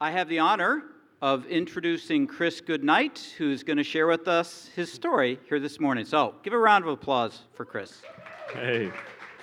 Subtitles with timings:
[0.00, 0.84] I have the honor
[1.20, 6.04] of introducing Chris Goodnight, who's going to share with us his story here this morning.
[6.04, 8.00] So, give a round of applause for Chris.
[8.52, 8.92] Hey,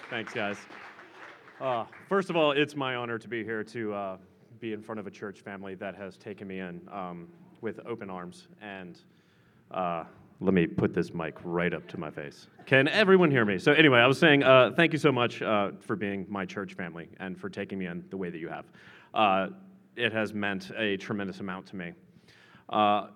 [0.09, 0.55] thanks, guys.
[1.59, 4.17] Uh, first of all, it's my honor to be here to uh,
[4.61, 7.27] be in front of a church family that has taken me in um,
[7.59, 8.47] with open arms.
[8.61, 8.97] And
[9.71, 10.05] uh,
[10.39, 12.47] let me put this mic right up to my face.
[12.65, 13.59] Can everyone hear me?
[13.59, 16.75] So, anyway, I was saying uh, thank you so much uh, for being my church
[16.75, 18.63] family and for taking me in the way that you have.
[19.95, 21.93] It has meant a tremendous amount to me.
[22.67, 23.07] Uh,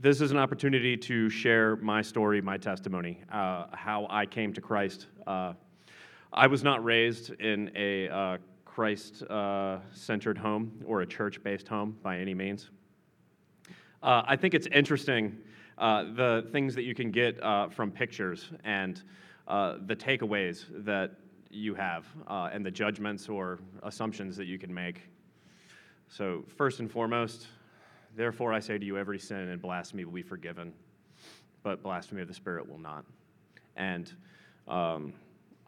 [0.00, 4.62] this is an opportunity to share my story, my testimony, uh, how I came to
[4.62, 5.08] Christ.
[5.26, 5.52] Uh,
[6.32, 11.68] I was not raised in a uh, Christ uh, centered home or a church based
[11.68, 12.70] home by any means.
[14.02, 15.36] Uh, I think it's interesting
[15.76, 17.40] the things that you can get
[17.72, 19.02] from pictures and
[19.46, 21.12] the takeaways that
[21.50, 25.02] you have and the judgments or assumptions that you can make
[26.08, 27.48] so, first and foremost,
[28.14, 30.72] therefore I say to you, every sin and blasphemy will be forgiven,
[31.62, 33.04] but blasphemy of the Spirit will not.
[33.76, 34.12] And
[34.68, 35.12] um,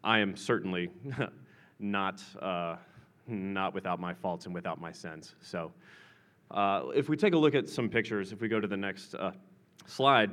[0.02, 0.90] I am certainly
[1.78, 2.76] not, uh,
[3.26, 5.34] not without my faults and without my sins.
[5.40, 5.72] So,
[6.50, 9.14] uh, if we take a look at some pictures, if we go to the next
[9.14, 9.32] uh,
[9.86, 10.30] slide,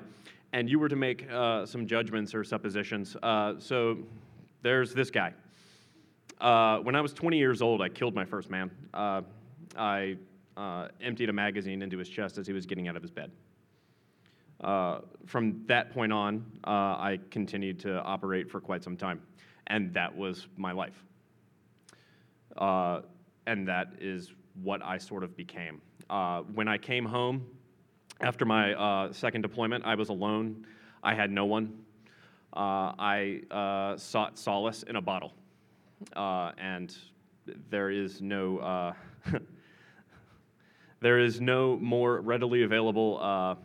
[0.54, 3.98] and you were to make uh, some judgments or suppositions, uh, so
[4.62, 5.34] there's this guy.
[6.40, 8.72] Uh, when I was 20 years old, I killed my first man.
[9.78, 10.18] I
[10.58, 13.32] uh, emptied a magazine into his chest as he was getting out of his bed.
[14.62, 19.22] Uh, from that point on, uh, I continued to operate for quite some time,
[19.68, 21.04] and that was my life.
[22.58, 23.02] Uh,
[23.48, 24.32] and that is
[24.64, 25.82] what I sort of became.
[26.10, 27.46] Uh, when I came home
[28.22, 30.66] after my uh, second deployment, I was alone.
[31.04, 31.82] I had no one.
[32.58, 33.42] I
[33.98, 35.34] sought solace in a bottle,
[36.16, 36.96] and
[37.70, 38.96] there is no
[41.02, 43.56] There is no more readily available uh,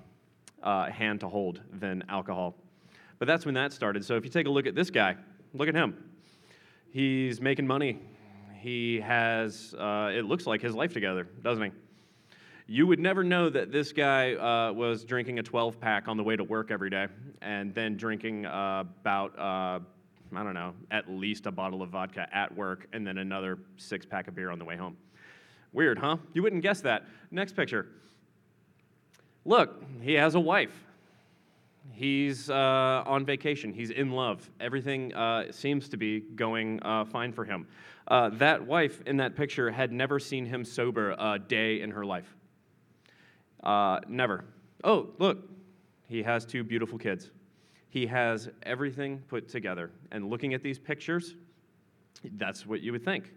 [0.62, 2.54] uh, hand to hold than alcohol.
[3.18, 4.04] But that's when that started.
[4.04, 5.16] So if you take a look at this guy,
[5.54, 6.10] look at him.
[6.90, 7.98] He's making money.
[8.58, 11.70] He has, uh, it looks like, his life together, doesn't he?
[12.66, 16.22] You would never know that this guy uh, was drinking a 12 pack on the
[16.22, 17.08] way to work every day
[17.42, 19.80] and then drinking uh, about, uh,
[20.36, 24.06] I don't know, at least a bottle of vodka at work and then another six
[24.06, 24.96] pack of beer on the way home.
[25.72, 26.16] Weird, huh?
[26.32, 27.04] You wouldn't guess that.
[27.30, 27.86] Next picture.
[29.44, 30.86] Look, he has a wife.
[31.92, 33.72] He's uh, on vacation.
[33.72, 34.48] He's in love.
[34.60, 37.66] Everything uh, seems to be going uh, fine for him.
[38.08, 42.04] Uh, that wife in that picture had never seen him sober a day in her
[42.04, 42.34] life.
[43.62, 44.44] Uh, never.
[44.82, 45.48] Oh, look,
[46.08, 47.30] he has two beautiful kids.
[47.90, 49.90] He has everything put together.
[50.10, 51.34] And looking at these pictures,
[52.32, 53.32] that's what you would think.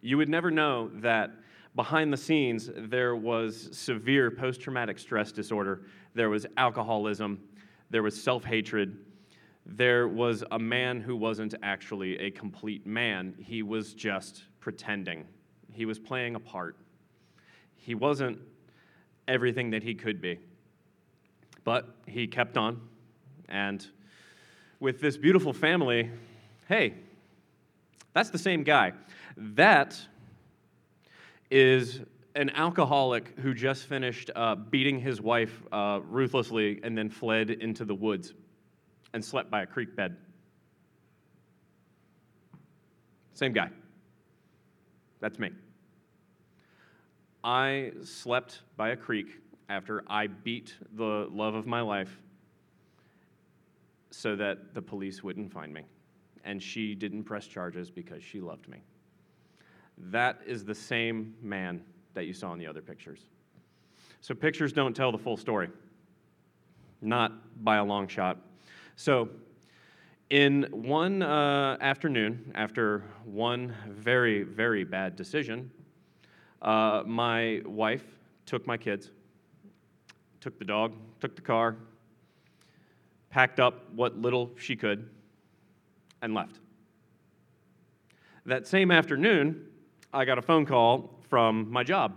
[0.00, 1.30] You would never know that
[1.78, 7.40] behind the scenes, there was severe post traumatic stress disorder, there was alcoholism,
[7.88, 8.98] there was self hatred,
[9.64, 13.32] there was a man who wasn't actually a complete man.
[13.38, 15.24] He was just pretending,
[15.72, 16.76] he was playing a part.
[17.76, 18.40] He wasn't
[19.28, 20.40] everything that he could be.
[21.62, 22.80] But he kept on,
[23.48, 23.86] and
[24.80, 26.10] with this beautiful family,
[26.68, 26.94] hey,
[28.14, 28.94] that's the same guy.
[29.36, 29.96] That
[31.50, 32.00] is
[32.34, 37.84] an alcoholic who just finished uh, beating his wife uh, ruthlessly and then fled into
[37.84, 38.34] the woods
[39.12, 40.16] and slept by a creek bed.
[43.34, 43.70] Same guy.
[45.20, 45.50] That's me.
[47.42, 52.20] I slept by a creek after I beat the love of my life
[54.10, 55.82] so that the police wouldn't find me.
[56.44, 58.78] And she didn't press charges because she loved me.
[60.10, 61.82] That is the same man
[62.14, 63.20] that you saw in the other pictures.
[64.20, 65.68] So pictures don't tell the full story,
[67.00, 67.32] not
[67.64, 68.38] by a long shot.
[68.96, 69.28] So,
[70.30, 75.70] in one uh, afternoon, after one very, very bad decision,
[76.60, 78.04] uh, my wife
[78.44, 79.10] took my kids,
[80.40, 81.76] took the dog, took the car,
[83.30, 85.08] packed up what little she could,
[86.20, 86.58] and left.
[88.44, 89.67] That same afternoon,
[90.12, 92.16] I got a phone call from my job.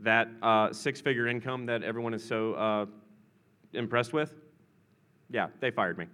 [0.00, 2.86] That uh, six figure income that everyone is so uh,
[3.72, 4.34] impressed with,
[5.30, 6.06] yeah, they fired me.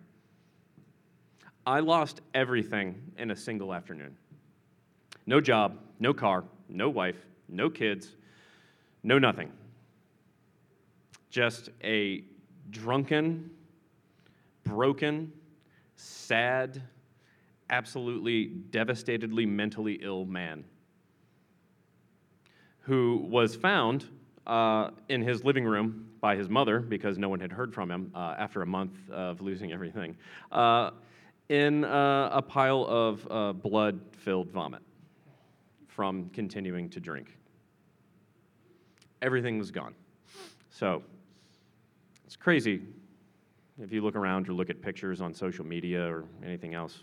[1.65, 4.17] I lost everything in a single afternoon
[5.29, 8.15] no job, no car, no wife, no kids,
[9.03, 9.51] no nothing.
[11.31, 12.23] Just a
[12.71, 13.51] drunken,
[14.63, 15.33] broken,
[15.97, 16.81] sad,
[17.71, 20.65] absolutely devastatedly mentally ill man.
[22.87, 24.07] who was found
[24.47, 28.13] uh, in his living room by his mother because no one had heard from him
[28.15, 30.17] uh, after a month of losing everything,
[30.53, 30.91] uh,
[31.49, 34.83] in uh, a pile of uh, blood filled vomit
[35.89, 37.37] from continuing to drink.
[39.21, 39.95] Everything was gone.
[40.71, 41.03] So
[42.25, 42.83] it's crazy
[43.83, 47.03] if you look around or look at pictures on social media or anything else.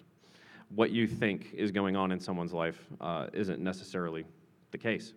[0.75, 4.25] What you think is going on in someone's life uh, isn't necessarily
[4.71, 5.13] the case.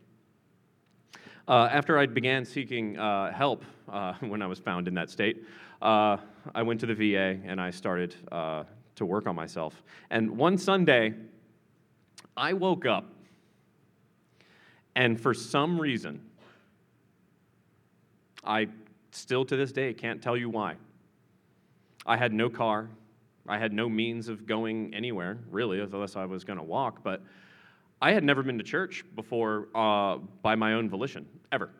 [1.49, 5.45] Uh, after I began seeking uh, help uh, when I was found in that state,
[5.81, 6.17] uh,
[6.55, 8.65] I went to the VA and I started uh,
[8.97, 9.83] to work on myself.
[10.11, 11.15] And one Sunday,
[12.37, 13.13] I woke up,
[14.95, 16.21] and for some reason,
[18.45, 18.69] I
[19.11, 20.75] still to this day can't tell you why.
[22.05, 22.89] I had no car.
[23.49, 27.03] I had no means of going anywhere, really, unless I was going to walk.
[27.03, 27.23] But
[28.01, 31.71] I had never been to church before uh, by my own volition, ever.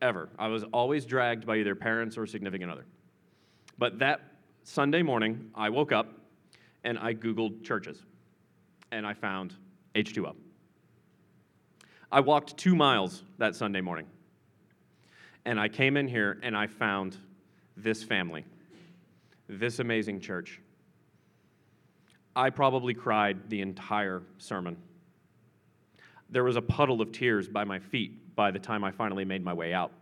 [0.00, 0.28] Ever.
[0.38, 2.84] I was always dragged by either parents or significant other.
[3.78, 4.20] But that
[4.62, 6.08] Sunday morning, I woke up
[6.84, 7.98] and I Googled churches
[8.92, 9.54] and I found
[9.94, 10.34] H2O.
[12.12, 14.06] I walked two miles that Sunday morning
[15.44, 17.16] and I came in here and I found
[17.76, 18.44] this family,
[19.48, 20.60] this amazing church.
[22.36, 24.76] I probably cried the entire sermon
[26.34, 29.44] there was a puddle of tears by my feet by the time I finally made
[29.44, 29.92] my way out.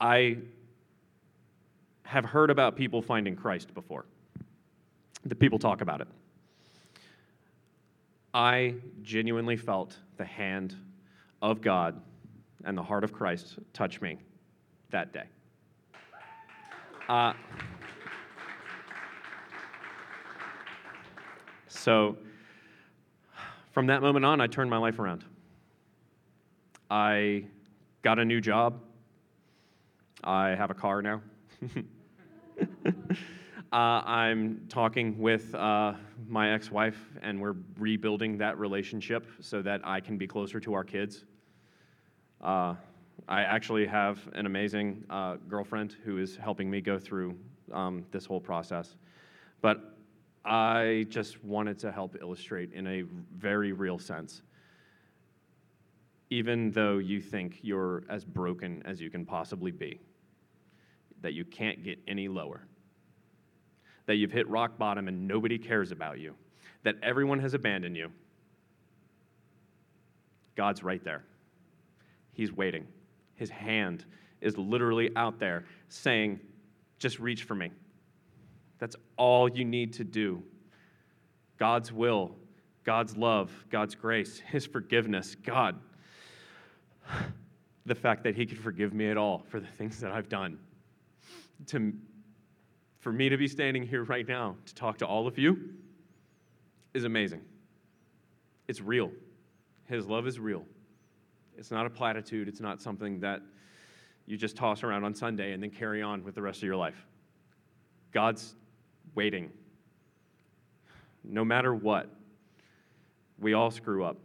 [0.00, 0.38] I
[2.04, 4.06] have heard about people finding Christ before.
[5.26, 6.08] The people talk about it.
[8.32, 10.74] I genuinely felt the hand
[11.42, 12.00] of God
[12.64, 14.16] and the heart of Christ touch me
[14.90, 15.24] that day.
[17.06, 17.34] Uh,
[21.80, 22.18] so,
[23.72, 25.24] from that moment on, I turned my life around.
[26.90, 27.44] I
[28.02, 28.78] got a new job.
[30.22, 31.22] I have a car now.
[33.72, 35.94] uh, I'm talking with uh,
[36.28, 40.74] my ex wife, and we're rebuilding that relationship so that I can be closer to
[40.74, 41.24] our kids.
[42.42, 42.74] Uh,
[43.26, 47.38] I actually have an amazing uh, girlfriend who is helping me go through
[47.72, 48.96] um, this whole process.
[49.62, 49.96] But
[50.44, 53.02] I just wanted to help illustrate in a
[53.36, 54.42] very real sense.
[56.30, 60.00] Even though you think you're as broken as you can possibly be,
[61.20, 62.62] that you can't get any lower,
[64.06, 66.34] that you've hit rock bottom and nobody cares about you,
[66.82, 68.10] that everyone has abandoned you,
[70.56, 71.24] God's right there.
[72.32, 72.86] He's waiting.
[73.34, 74.04] His hand
[74.40, 76.40] is literally out there saying,
[76.98, 77.70] Just reach for me.
[78.80, 80.42] That's all you need to do.
[81.58, 82.34] God's will,
[82.82, 85.78] God's love, God's grace, His forgiveness, God.
[87.86, 90.58] The fact that He could forgive me at all for the things that I've done.
[91.68, 91.92] To,
[92.98, 95.74] for me to be standing here right now to talk to all of you
[96.94, 97.42] is amazing.
[98.68, 99.10] It's real.
[99.86, 100.64] His love is real.
[101.58, 103.42] It's not a platitude, it's not something that
[104.26, 106.76] you just toss around on Sunday and then carry on with the rest of your
[106.76, 107.06] life.
[108.12, 108.54] God's
[109.14, 109.50] waiting.
[111.24, 112.08] No matter what,
[113.38, 114.16] we all screw up.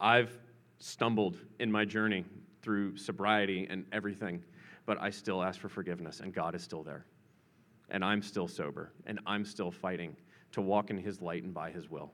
[0.00, 0.36] I've
[0.78, 2.24] stumbled in my journey
[2.62, 4.42] through sobriety and everything,
[4.86, 7.06] but I still ask for forgiveness, and God is still there.
[7.90, 10.16] And I'm still sober, and I'm still fighting
[10.52, 12.12] to walk in His light and by His will.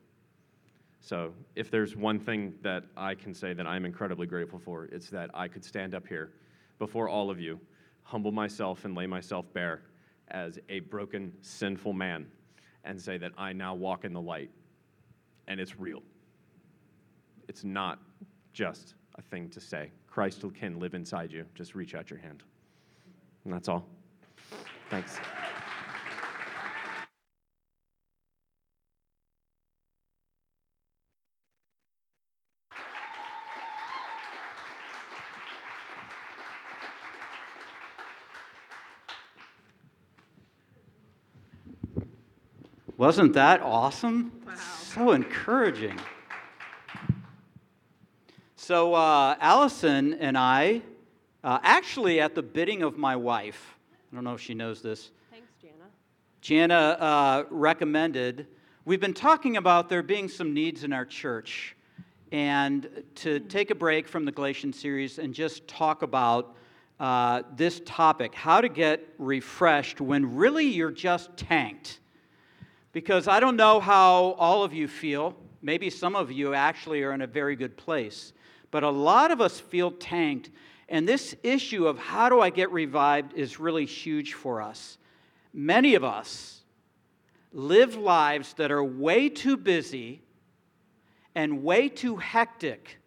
[1.00, 5.08] So, if there's one thing that I can say that I'm incredibly grateful for, it's
[5.10, 6.32] that I could stand up here
[6.78, 7.58] before all of you,
[8.02, 9.82] humble myself, and lay myself bare
[10.30, 12.26] as a broken, sinful man
[12.84, 14.50] and say that I now walk in the light
[15.48, 16.02] and it's real.
[17.48, 17.98] It's not
[18.52, 19.90] just a thing to say.
[20.06, 21.44] Christ can live inside you.
[21.54, 22.42] Just reach out your hand.
[23.44, 23.86] And that's all.
[24.88, 25.18] Thanks.
[43.00, 44.30] Wasn't that awesome?
[44.46, 44.52] Wow.
[44.56, 45.98] So encouraging.
[48.56, 50.82] So, uh, Allison and I,
[51.42, 53.78] uh, actually at the bidding of my wife,
[54.12, 55.86] I don't know if she knows this, Thanks, Jana.
[56.42, 58.46] Jana uh, recommended,
[58.84, 61.74] we've been talking about there being some needs in our church,
[62.32, 66.54] and to take a break from the Galatian series and just talk about
[67.00, 71.99] uh, this topic how to get refreshed when really you're just tanked.
[72.92, 77.12] Because I don't know how all of you feel, Maybe some of you actually are
[77.12, 78.32] in a very good place.
[78.70, 80.50] But a lot of us feel tanked.
[80.88, 84.96] And this issue of how do I get revived is really huge for us.
[85.52, 86.62] Many of us
[87.52, 90.22] live lives that are way too busy
[91.34, 92.98] and way too hectic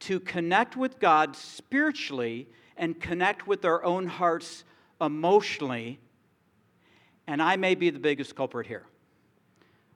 [0.00, 4.64] to connect with God spiritually and connect with our own hearts
[5.00, 6.00] emotionally.
[7.26, 8.84] And I may be the biggest culprit here.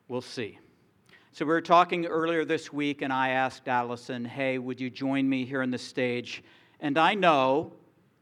[0.08, 0.58] We'll see.
[1.32, 5.28] So, we were talking earlier this week, and I asked Allison, hey, would you join
[5.28, 6.44] me here on the stage?
[6.78, 7.72] And I know,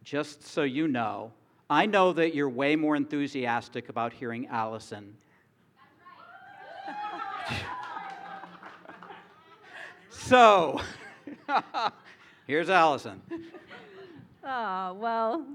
[0.03, 1.31] just so you know,
[1.69, 5.15] I know that you're way more enthusiastic about hearing Allison.
[10.09, 10.81] so,
[12.47, 13.21] here's Allison.
[14.43, 15.47] Oh, well,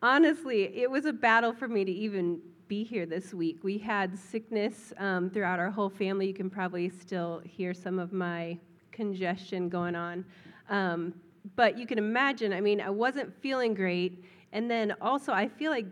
[0.00, 2.40] honestly, it was a battle for me to even
[2.74, 3.62] be here this week.
[3.62, 6.26] We had sickness um, throughout our whole family.
[6.26, 8.58] You can probably still hear some of my
[8.90, 10.24] congestion going on.
[10.68, 11.14] Um,
[11.54, 14.24] but you can imagine, I mean, I wasn't feeling great.
[14.50, 15.86] And then also, I feel like,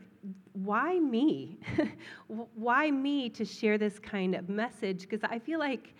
[0.54, 1.60] why me?
[2.56, 5.02] why me to share this kind of message?
[5.02, 5.94] Because I feel like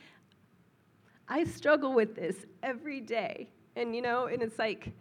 [1.29, 3.49] I struggle with this every day.
[3.77, 4.93] And, you know, and it's like,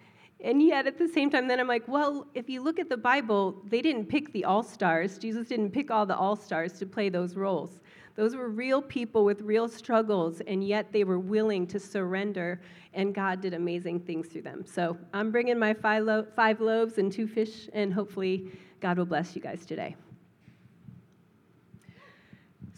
[0.43, 2.97] and yet at the same time, then I'm like, well, if you look at the
[2.97, 5.17] Bible, they didn't pick the all stars.
[5.17, 7.79] Jesus didn't pick all the all stars to play those roles.
[8.15, 12.61] Those were real people with real struggles, and yet they were willing to surrender,
[12.93, 14.65] and God did amazing things through them.
[14.65, 19.05] So I'm bringing my five, lo- five loaves and two fish, and hopefully God will
[19.05, 19.95] bless you guys today.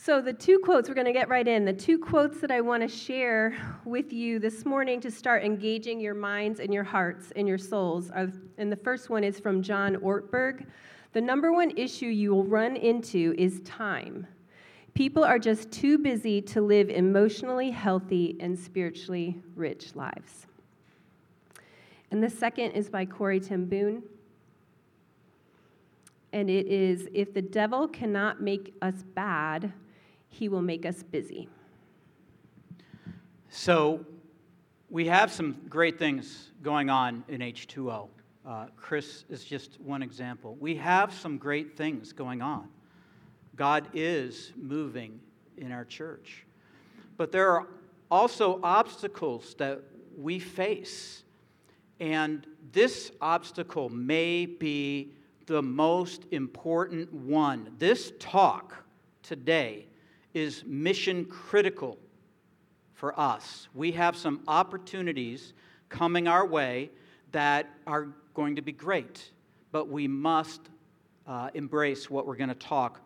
[0.05, 1.63] So, the two quotes, we're going to get right in.
[1.63, 3.55] The two quotes that I want to share
[3.85, 8.11] with you this morning to start engaging your minds and your hearts and your souls
[8.11, 10.65] are, and the first one is from John Ortberg.
[11.13, 14.27] The number one issue you will run into is time.
[14.93, 20.47] People are just too busy to live emotionally healthy and spiritually rich lives.
[22.11, 24.03] And the second is by Corrie ten Boom.
[26.33, 29.71] And it is If the devil cannot make us bad,
[30.33, 31.47] he will make us busy.
[33.49, 34.03] So,
[34.89, 38.09] we have some great things going on in H2O.
[38.45, 40.57] Uh, Chris is just one example.
[40.59, 42.67] We have some great things going on.
[43.55, 45.19] God is moving
[45.57, 46.45] in our church.
[47.15, 47.67] But there are
[48.09, 49.81] also obstacles that
[50.17, 51.23] we face.
[51.99, 55.13] And this obstacle may be
[55.45, 57.71] the most important one.
[57.77, 58.83] This talk
[59.21, 59.85] today
[60.33, 61.97] is mission critical
[62.93, 63.67] for us.
[63.73, 65.53] We have some opportunities
[65.89, 66.89] coming our way
[67.31, 69.31] that are going to be great,
[69.71, 70.61] but we must
[71.27, 73.01] uh, embrace what we're going to talk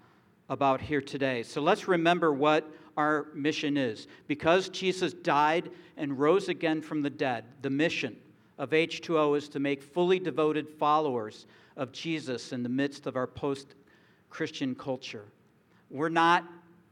[0.50, 1.44] about here today.
[1.44, 4.08] So let's remember what our mission is.
[4.28, 8.16] Because Jesus died and rose again from the dead, the mission
[8.58, 13.28] of H2O is to make fully devoted followers of Jesus in the midst of our
[13.28, 13.76] post
[14.30, 15.26] Christian culture.
[15.90, 16.44] We're not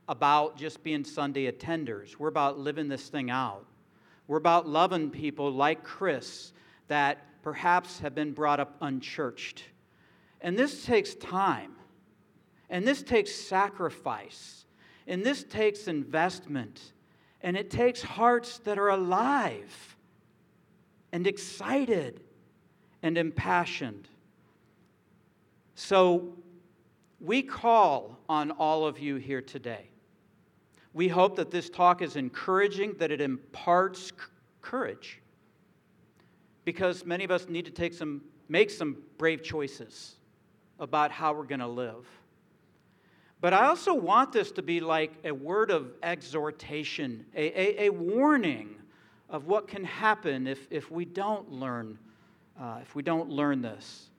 [0.07, 2.17] about just being Sunday attenders.
[2.17, 3.65] We're about living this thing out.
[4.27, 6.53] We're about loving people like Chris
[6.87, 9.63] that perhaps have been brought up unchurched.
[10.41, 11.73] And this takes time.
[12.69, 14.65] And this takes sacrifice.
[15.07, 16.93] And this takes investment.
[17.41, 19.95] And it takes hearts that are alive
[21.11, 22.21] and excited
[23.03, 24.07] and impassioned.
[25.75, 26.33] So
[27.19, 29.89] we call on all of you here today
[30.95, 34.13] we hope that this talk is encouraging, that it imparts c-
[34.61, 35.19] courage.
[36.63, 40.15] Because many of us need to take some, make some brave choices
[40.79, 42.07] about how we're going to live.
[43.41, 47.89] But I also want this to be like a word of exhortation, a, a, a
[47.89, 48.75] warning
[49.29, 51.99] of what can happen if, if we don't learn,
[52.57, 54.09] uh, if we don't learn this.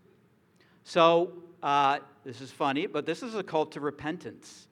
[0.85, 4.69] So uh, this is funny, but this is a call to repentance.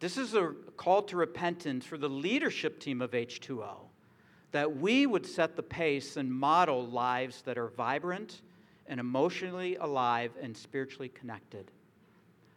[0.00, 3.88] This is a call to repentance for the leadership team of H2O
[4.52, 8.40] that we would set the pace and model lives that are vibrant
[8.86, 11.70] and emotionally alive and spiritually connected.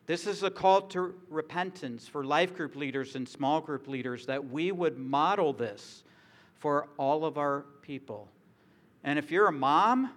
[0.05, 4.49] This is a call to repentance for life group leaders and small group leaders that
[4.49, 6.03] we would model this
[6.59, 8.29] for all of our people.
[9.03, 10.11] And if you're a mom,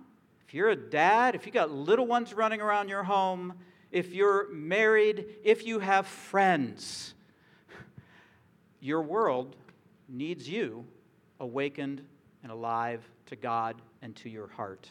[0.47, 3.55] if you're a dad, if you got little ones running around your home,
[3.91, 7.14] if you're married, if you have friends,
[8.85, 9.57] your world
[10.11, 10.85] needs you
[11.41, 12.03] awakened
[12.43, 14.87] and alive to God and to your heart.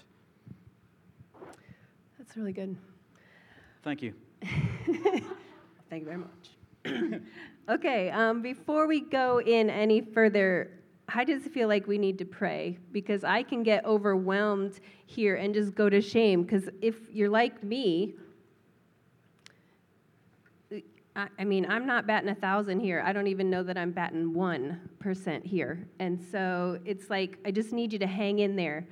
[2.18, 2.76] That's really good.
[3.84, 4.16] Thank you.
[5.92, 7.22] Thank you very much.
[7.70, 10.70] Okay, um, before we go in any further,
[11.08, 15.54] I just feel like we need to pray because I can get overwhelmed here and
[15.54, 16.44] just go to shame.
[16.44, 18.16] Because if you're like me,
[21.16, 23.04] I, mean, I'm not batting a thousand here.
[23.06, 25.88] I don't even know that I'm batting 1% here.
[26.00, 28.88] And so it's like, I just need you to hang in there.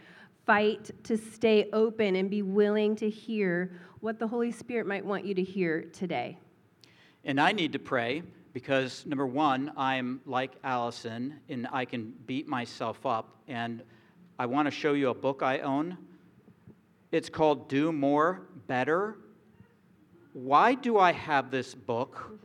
[0.45, 5.25] Fight to stay open and be willing to hear what the Holy Spirit might want
[5.25, 6.37] you to hear today.
[7.23, 8.21] And I need to pray
[8.53, 13.35] because, number one, I'm like Allison and I can beat myself up.
[13.47, 13.81] And
[14.37, 15.97] I want to show you a book I own.
[17.11, 19.17] It's called Do More, Better.
[20.33, 22.39] Why do I have this book?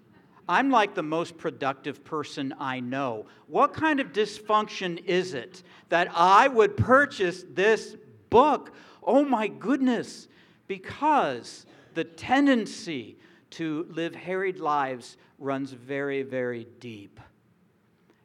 [0.48, 3.26] I'm like the most productive person I know.
[3.48, 7.96] What kind of dysfunction is it that I would purchase this
[8.30, 8.72] book?
[9.02, 10.28] Oh my goodness,
[10.68, 13.16] because the tendency
[13.50, 17.18] to live harried lives runs very, very deep.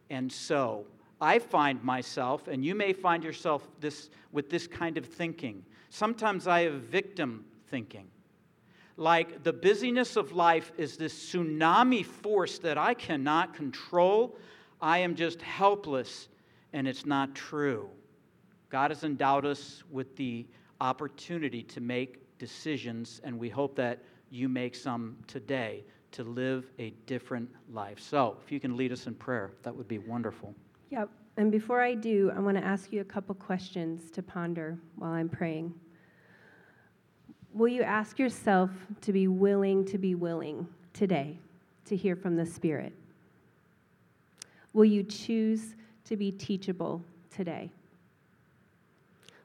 [0.09, 0.85] And so
[1.19, 5.63] I find myself, and you may find yourself this, with this kind of thinking.
[5.89, 8.10] Sometimes I have victim thinking.
[8.97, 14.37] Like the busyness of life is this tsunami force that I cannot control.
[14.81, 16.27] I am just helpless,
[16.73, 17.89] and it's not true.
[18.69, 20.45] God has endowed us with the
[20.79, 26.91] opportunity to make decisions, and we hope that you make some today to live a
[27.05, 27.99] different life.
[27.99, 30.53] So, if you can lead us in prayer, that would be wonderful.
[30.89, 31.09] Yep.
[31.37, 35.11] And before I do, I want to ask you a couple questions to ponder while
[35.11, 35.73] I'm praying.
[37.53, 38.69] Will you ask yourself
[39.01, 41.37] to be willing to be willing today
[41.85, 42.93] to hear from the Spirit?
[44.73, 47.69] Will you choose to be teachable today?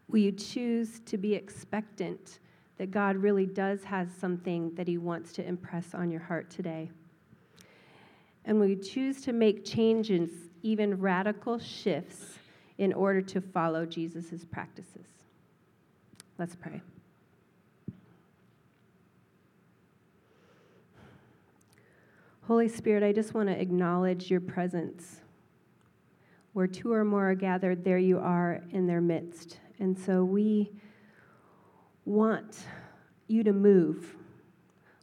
[0.08, 2.38] Will you choose to be expectant
[2.78, 6.90] that God really does have something that He wants to impress on your heart today?
[8.44, 10.30] And will you choose to make changes,
[10.62, 12.38] even radical shifts,
[12.78, 15.06] in order to follow Jesus' practices?
[16.38, 16.80] Let's pray.
[22.46, 25.22] Holy Spirit, I just want to acknowledge your presence.
[26.52, 29.58] Where two or more are gathered, there you are in their midst.
[29.80, 30.70] And so we
[32.04, 32.58] want
[33.26, 34.14] you to move.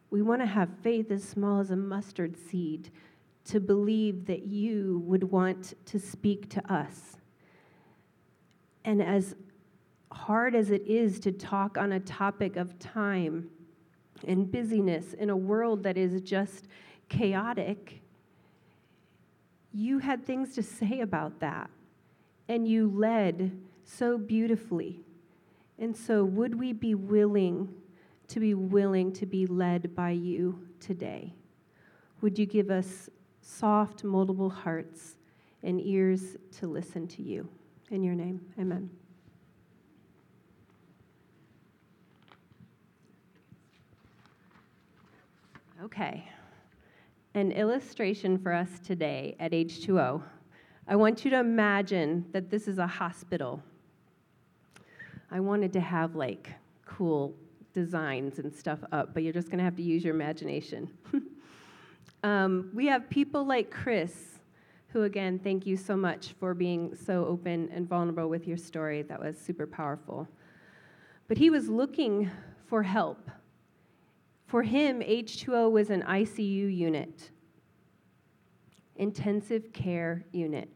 [0.10, 2.92] We want to have faith as small as a mustard seed
[3.44, 7.18] to believe that you would want to speak to us.
[8.86, 9.36] And as
[10.14, 13.50] hard as it is to talk on a topic of time
[14.26, 16.70] and busyness in a world that is just
[17.18, 18.02] chaotic,
[19.74, 21.70] you had things to say about that.
[22.50, 23.52] And you led
[23.86, 25.00] so beautifully.
[25.80, 27.74] And so, would we be willing
[28.28, 31.34] to be willing to be led by you today?
[32.22, 33.10] Would you give us
[33.42, 35.16] soft, moldable hearts
[35.64, 37.48] and ears to listen to you?
[37.92, 38.90] In your name, amen.
[45.84, 46.24] Okay
[47.36, 50.22] an illustration for us today at H2O.
[50.88, 53.64] I want you to imagine that this is a hospital.
[55.32, 56.52] I wanted to have like
[56.86, 57.34] cool
[57.74, 60.92] designs and stuff up, but you're just to have to use your imagination.
[62.24, 64.14] um, we have people like Chris,
[64.90, 69.02] who, again, thank you so much for being so open and vulnerable with your story.
[69.02, 70.28] That was super powerful.
[71.28, 72.30] But he was looking
[72.68, 73.32] for help
[74.54, 77.32] for him, H2O was an ICU unit,
[78.98, 80.70] intensive care unit.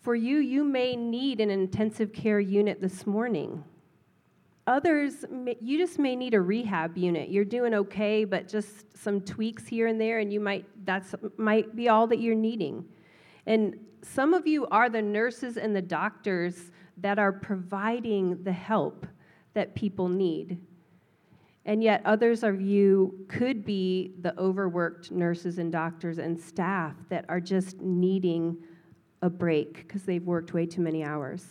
[0.00, 3.62] For you, you may need an intensive care unit this morning.
[4.66, 5.24] Others,
[5.60, 7.28] you just may need a rehab unit.
[7.28, 11.76] You're doing okay, but just some tweaks here and there, and you might that's might
[11.76, 12.84] be all that you're needing.
[13.46, 19.06] And some of you are the nurses and the doctors that are providing the help
[19.54, 20.58] that people need.
[21.70, 27.24] And yet, others of you could be the overworked nurses and doctors and staff that
[27.28, 28.56] are just needing
[29.22, 31.46] a break because they've worked way too many hours.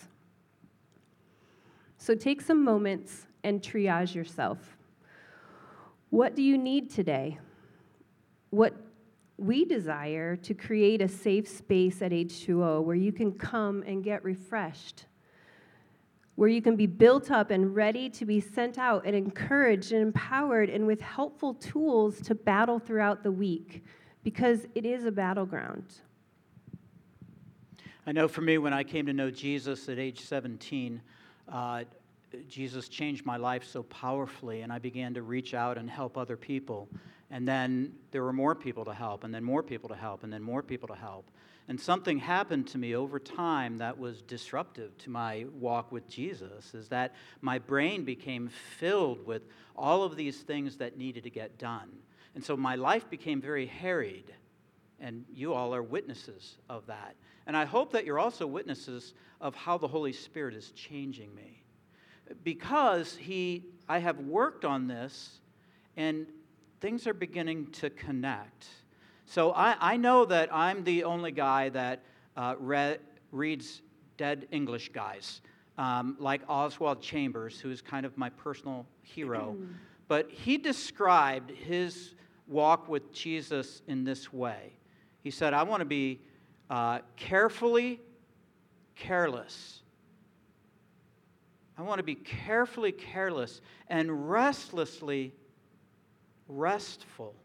[1.97, 4.57] So take some moments and triage yourself.
[6.09, 7.39] What do you need today?
[8.49, 8.73] What
[9.37, 14.21] we desire to create a safe space at H2O where you can come and get
[14.25, 15.05] refreshed
[16.39, 20.01] where you can be built up and ready to be sent out and encouraged and
[20.01, 23.83] empowered and with helpful tools to battle throughout the week
[24.23, 25.95] because it is a battleground.
[28.07, 31.01] I know for me, when I came to know Jesus at age 17,
[31.51, 31.83] uh,
[32.47, 36.37] Jesus changed my life so powerfully, and I began to reach out and help other
[36.37, 36.87] people.
[37.31, 40.31] And then there were more people to help, and then more people to help, and
[40.31, 41.29] then more people to help.
[41.69, 46.73] And something happened to me over time that was disruptive to my walk with Jesus
[46.73, 49.43] is that my brain became filled with
[49.75, 51.91] all of these things that needed to get done.
[52.33, 54.33] And so my life became very harried.
[54.99, 57.15] And you all are witnesses of that.
[57.45, 61.61] And I hope that you're also witnesses of how the Holy Spirit is changing me.
[62.43, 65.37] Because he, I have worked on this
[65.95, 66.25] and
[66.81, 68.65] things are beginning to connect.
[69.29, 72.01] So I, I know that I'm the only guy that
[72.35, 72.99] uh, read,
[73.31, 73.83] reads
[74.17, 75.41] dead English guys,
[75.77, 79.55] um, like Oswald Chambers, who's kind of my personal hero.
[80.07, 82.15] but he described his
[82.47, 84.73] walk with Jesus in this way.
[85.21, 86.21] He said, I want to be
[86.71, 88.01] uh, carefully
[88.95, 89.83] careless.
[91.77, 95.35] I want to be carefully careless and restlessly
[96.47, 97.35] restful.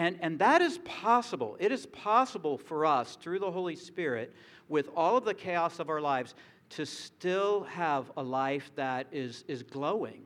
[0.00, 1.58] And, and that is possible.
[1.60, 4.34] It is possible for us, through the Holy Spirit,
[4.70, 6.34] with all of the chaos of our lives,
[6.70, 10.22] to still have a life that is, is glowing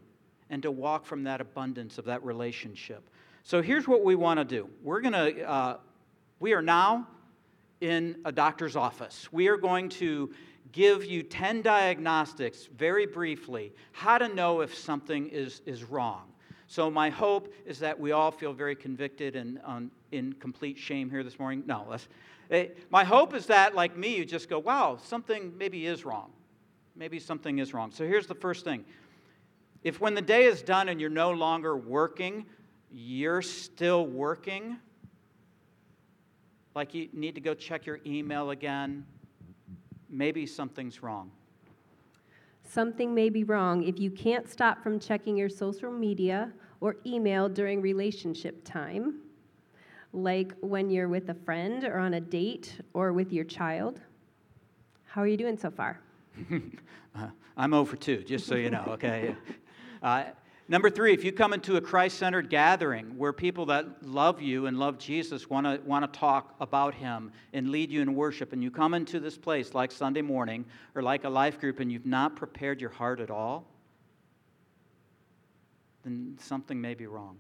[0.49, 3.11] and to walk from that abundance of that relationship.
[3.43, 4.71] So here's what we want to do.
[4.81, 5.79] We're going to, uh,
[6.39, 7.09] we are now
[7.81, 9.33] in a doctor's office.
[9.33, 10.33] We are going to
[10.71, 16.31] give you 10 diagnostics very briefly, how to know if something is, is wrong.
[16.75, 21.09] So, my hope is that we all feel very convicted and um, in complete shame
[21.09, 21.63] here this morning.
[21.67, 22.09] No, that's,
[22.51, 26.33] eh, my hope is that, like me, you just go, wow, something maybe is wrong.
[26.97, 27.93] Maybe something is wrong.
[27.93, 28.85] So, here's the first thing.
[29.85, 32.45] If when the day is done and you're no longer working,
[32.91, 34.77] you're still working,
[36.75, 39.07] like you need to go check your email again,
[40.11, 41.31] maybe something's wrong.
[42.65, 47.49] Something may be wrong if you can't stop from checking your social media or email
[47.49, 49.21] during relationship time,
[50.13, 54.01] like when you're with a friend or on a date or with your child.
[55.05, 56.01] How are you doing so far?
[57.15, 59.37] uh, I'm over 2, just so you know, okay?
[60.03, 60.25] Uh,
[60.67, 64.65] Number three, if you come into a Christ centered gathering where people that love you
[64.65, 68.55] and love Jesus want to want to talk about him and lead you in worship,
[68.55, 71.93] and you come into this place like Sunday morning or like a life group and
[71.93, 73.67] you've not prepared your heart at all,
[76.03, 77.37] then something may be wrong.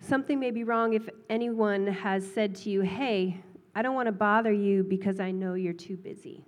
[0.00, 3.40] Something may be wrong if anyone has said to you, Hey,
[3.74, 6.44] I don't want to bother you because I know you're too busy.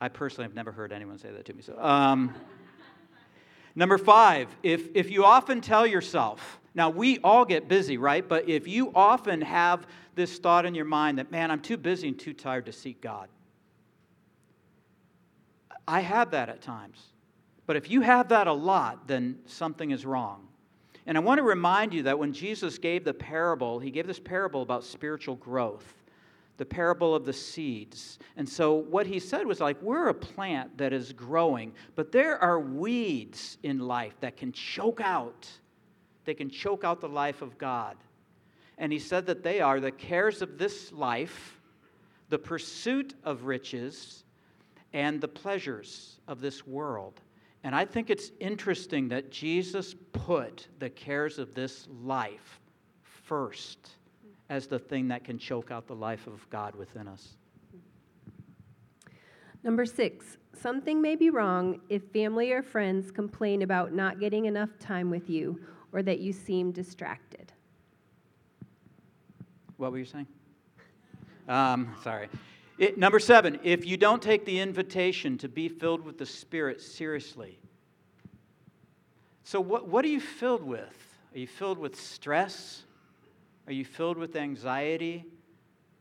[0.00, 1.62] I personally have never heard anyone say that to me.
[1.62, 2.34] So, um,
[3.74, 8.26] number five, if, if you often tell yourself, now we all get busy, right?
[8.26, 12.08] But if you often have this thought in your mind that, man, I'm too busy
[12.08, 13.28] and too tired to seek God.
[15.86, 17.02] I have that at times.
[17.66, 20.46] But if you have that a lot, then something is wrong.
[21.06, 24.20] And I want to remind you that when Jesus gave the parable, he gave this
[24.20, 25.94] parable about spiritual growth
[26.58, 28.18] the parable of the seeds.
[28.36, 32.36] And so what he said was like, we're a plant that is growing, but there
[32.38, 35.48] are weeds in life that can choke out.
[36.24, 37.96] They can choke out the life of God.
[38.76, 41.60] And he said that they are the cares of this life,
[42.28, 44.24] the pursuit of riches,
[44.92, 47.20] and the pleasures of this world.
[47.62, 52.60] And I think it's interesting that Jesus put the cares of this life
[53.02, 53.97] first
[54.50, 57.36] as the thing that can choke out the life of God within us.
[59.64, 64.70] Number six, something may be wrong if family or friends complain about not getting enough
[64.78, 65.60] time with you
[65.92, 67.52] or that you seem distracted.
[69.76, 70.26] What were you saying?
[71.48, 72.28] Um, sorry.
[72.78, 76.80] It, number seven, if you don't take the invitation to be filled with the Spirit
[76.80, 77.58] seriously.
[79.42, 81.16] So, what, what are you filled with?
[81.34, 82.84] Are you filled with stress?
[83.68, 85.26] Are you filled with anxiety?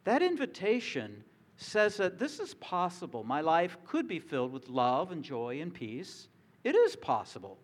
[0.05, 1.25] That invitation
[1.57, 3.25] says that this is possible.
[3.25, 6.29] My life could be filled with love and joy and peace.
[6.63, 7.57] It is possible.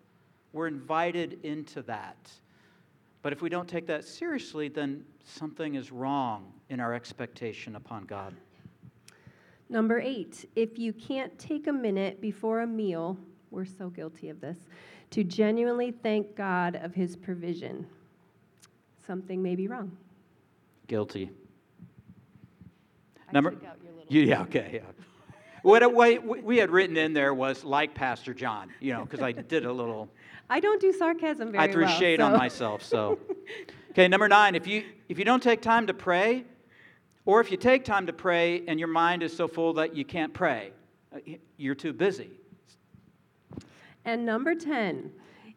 [0.52, 2.30] We're invited into that.
[3.22, 8.04] But if we don't take that seriously, then something is wrong in our expectation upon
[8.04, 8.34] God.
[9.70, 13.16] Number eight, if you can't take a minute before a meal,
[13.50, 14.58] we're so guilty of this,
[15.12, 17.86] to genuinely thank God of his provision
[19.06, 19.96] something may be wrong.
[20.86, 21.30] Guilty.
[23.28, 24.80] I Number, took out your little- yeah, okay, yeah.
[25.62, 29.32] What, what we had written in there was like Pastor John, you know, because I
[29.32, 30.10] did a little,
[30.50, 31.68] I don't do sarcasm very well.
[31.68, 31.98] I threw well.
[31.98, 32.82] shade on myself.
[32.82, 33.18] So,
[33.90, 34.54] okay, number nine.
[34.54, 36.44] If you if you don't take time to pray,
[37.24, 40.04] or if you take time to pray and your mind is so full that you
[40.04, 40.72] can't pray,
[41.14, 41.20] uh,
[41.56, 42.30] you're too busy.
[44.04, 45.10] And number 10,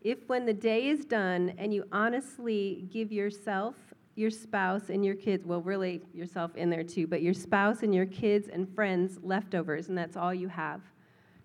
[0.08, 3.76] if when the day is done and you honestly give yourself,
[4.16, 7.94] your spouse, and your kids, well, really yourself in there too, but your spouse and
[7.94, 10.80] your kids and friends leftovers, and that's all you have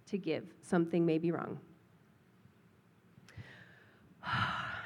[0.07, 1.59] to give, something may be wrong.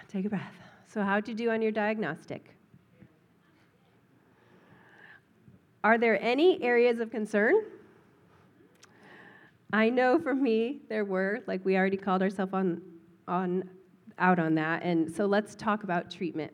[0.09, 0.55] Take a breath.
[0.89, 2.55] So, how'd you do on your diagnostic?
[5.85, 7.57] Are there any areas of concern?
[9.71, 12.81] I know for me there were, like we already called ourselves on,
[13.29, 13.69] on,
[14.19, 16.53] out on that, and so let's talk about treatment.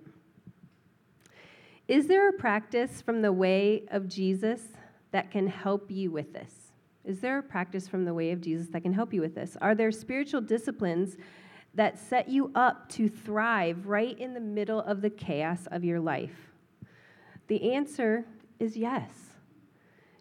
[1.88, 4.62] Is there a practice from the way of Jesus
[5.10, 6.72] that can help you with this?
[7.04, 9.56] Is there a practice from the way of Jesus that can help you with this?
[9.60, 11.16] Are there spiritual disciplines
[11.74, 16.00] that set you up to thrive right in the middle of the chaos of your
[16.00, 16.52] life?
[17.48, 18.24] The answer
[18.58, 19.10] is yes.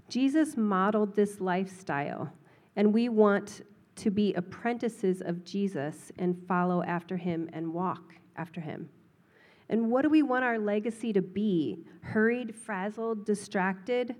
[0.10, 2.34] Jesus modeled this lifestyle,
[2.76, 3.62] and we want
[4.02, 8.90] to be apprentices of Jesus and follow after him and walk after him.
[9.70, 11.86] And what do we want our legacy to be?
[12.02, 14.16] Hurried, frazzled, distracted,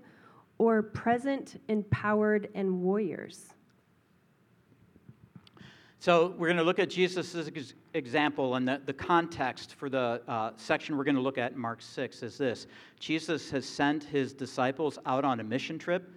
[0.58, 3.48] or present, empowered, and warriors?
[5.98, 10.52] So, we're going to look at Jesus' example, and the, the context for the uh,
[10.56, 12.68] section we're going to look at in Mark 6 is this
[13.00, 16.08] Jesus has sent his disciples out on a mission trip.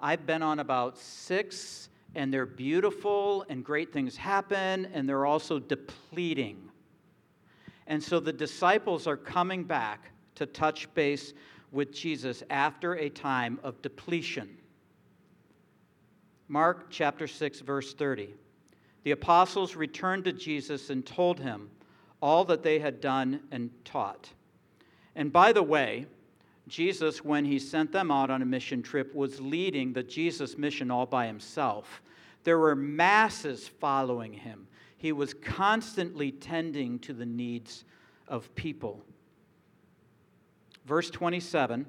[0.00, 5.58] I've been on about six, and they're beautiful, and great things happen, and they're also
[5.58, 6.68] depleting.
[7.86, 11.34] And so the disciples are coming back to touch base
[11.72, 14.56] with Jesus after a time of depletion.
[16.48, 18.34] Mark chapter 6, verse 30
[19.02, 21.70] the apostles returned to Jesus and told him
[22.20, 24.30] all that they had done and taught.
[25.16, 26.06] And by the way,
[26.70, 30.90] Jesus, when he sent them out on a mission trip, was leading the Jesus mission
[30.90, 32.00] all by himself.
[32.44, 34.66] There were masses following him.
[34.96, 37.84] He was constantly tending to the needs
[38.28, 39.02] of people.
[40.86, 41.86] Verse 27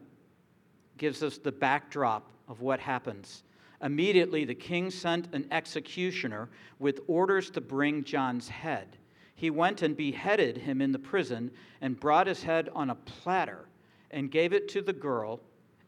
[0.98, 3.44] gives us the backdrop of what happens
[3.84, 8.98] Immediately, the king sent an executioner with orders to bring John's head.
[9.34, 11.50] He went and beheaded him in the prison
[11.82, 13.66] and brought his head on a platter
[14.12, 15.40] and gave it to the girl,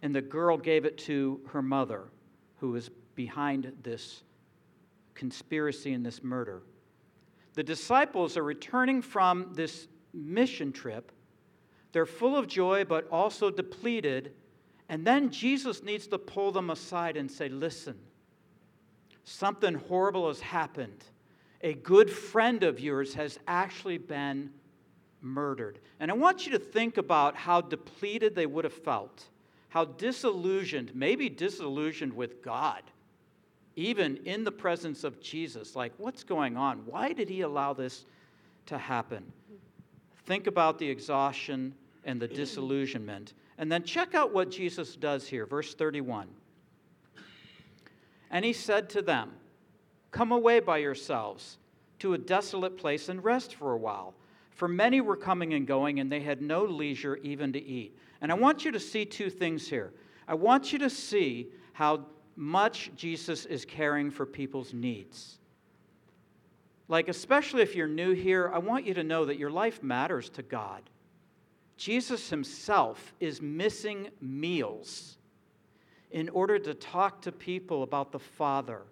[0.01, 2.05] and the girl gave it to her mother,
[2.57, 4.23] who was behind this
[5.13, 6.63] conspiracy and this murder.
[7.53, 11.11] The disciples are returning from this mission trip.
[11.91, 14.33] They're full of joy, but also depleted
[14.89, 17.97] and then Jesus needs to pull them aside and say, Listen,
[19.23, 21.03] something horrible has happened.
[21.61, 24.51] A good friend of yours has actually been
[25.23, 25.79] murdered.
[25.99, 29.25] And I want you to think about how depleted they would have felt,
[29.69, 32.83] how disillusioned, maybe disillusioned with God,
[33.75, 35.75] even in the presence of Jesus.
[35.75, 36.85] Like, what's going on?
[36.85, 38.05] Why did he allow this
[38.67, 39.23] to happen?
[40.25, 41.73] Think about the exhaustion
[42.05, 43.33] and the disillusionment.
[43.57, 46.27] And then check out what Jesus does here, verse 31.
[48.31, 49.31] And he said to them,
[50.11, 51.57] Come away by yourselves
[51.99, 54.13] to a desolate place and rest for a while.
[54.55, 57.97] For many were coming and going, and they had no leisure even to eat.
[58.21, 59.93] And I want you to see two things here.
[60.27, 65.39] I want you to see how much Jesus is caring for people's needs.
[66.87, 70.29] Like, especially if you're new here, I want you to know that your life matters
[70.31, 70.83] to God.
[71.77, 75.17] Jesus himself is missing meals
[76.11, 78.83] in order to talk to people about the Father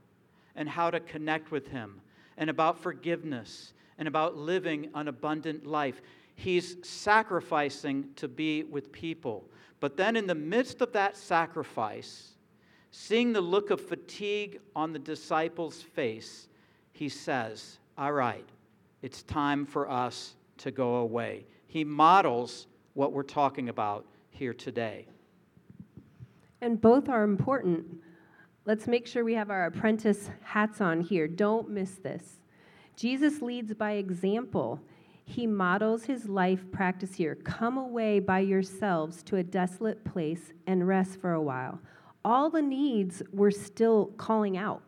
[0.55, 2.01] and how to connect with him
[2.37, 6.01] and about forgiveness and about living an abundant life.
[6.35, 9.49] He's sacrificing to be with people.
[9.79, 12.31] But then, in the midst of that sacrifice,
[12.91, 16.47] seeing the look of fatigue on the disciples' face,
[16.93, 18.47] he says, All right,
[19.01, 21.45] it's time for us to go away.
[21.67, 25.07] He models what we're talking about here today.
[26.61, 27.85] And both are important.
[28.65, 31.27] Let's make sure we have our apprentice hats on here.
[31.27, 32.40] Don't miss this.
[32.95, 34.79] Jesus leads by example.
[35.25, 37.35] He models his life practice here.
[37.35, 41.79] Come away by yourselves to a desolate place and rest for a while.
[42.23, 44.83] All the needs were still calling out.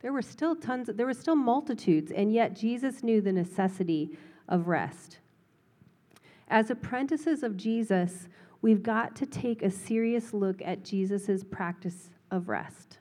[0.00, 4.16] There were still tons, there were still multitudes, and yet Jesus knew the necessity
[4.48, 5.18] of rest.
[6.48, 8.28] As apprentices of Jesus,
[8.62, 12.98] we've got to take a serious look at Jesus' practice of rest.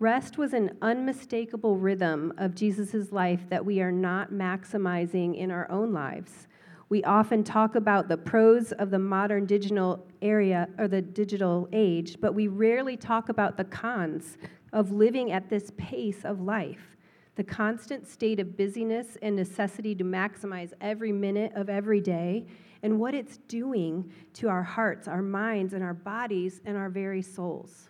[0.00, 5.70] Rest was an unmistakable rhythm of Jesus' life that we are not maximizing in our
[5.70, 6.48] own lives.
[6.88, 12.16] We often talk about the pros of the modern digital area or the digital age,
[12.18, 14.38] but we rarely talk about the cons
[14.72, 16.96] of living at this pace of life
[17.36, 22.46] the constant state of busyness and necessity to maximize every minute of every day,
[22.82, 27.22] and what it's doing to our hearts, our minds, and our bodies, and our very
[27.22, 27.89] souls.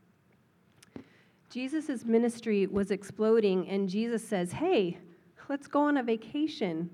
[1.50, 4.98] Jesus' ministry was exploding, and Jesus says, Hey,
[5.48, 6.88] let's go on a vacation.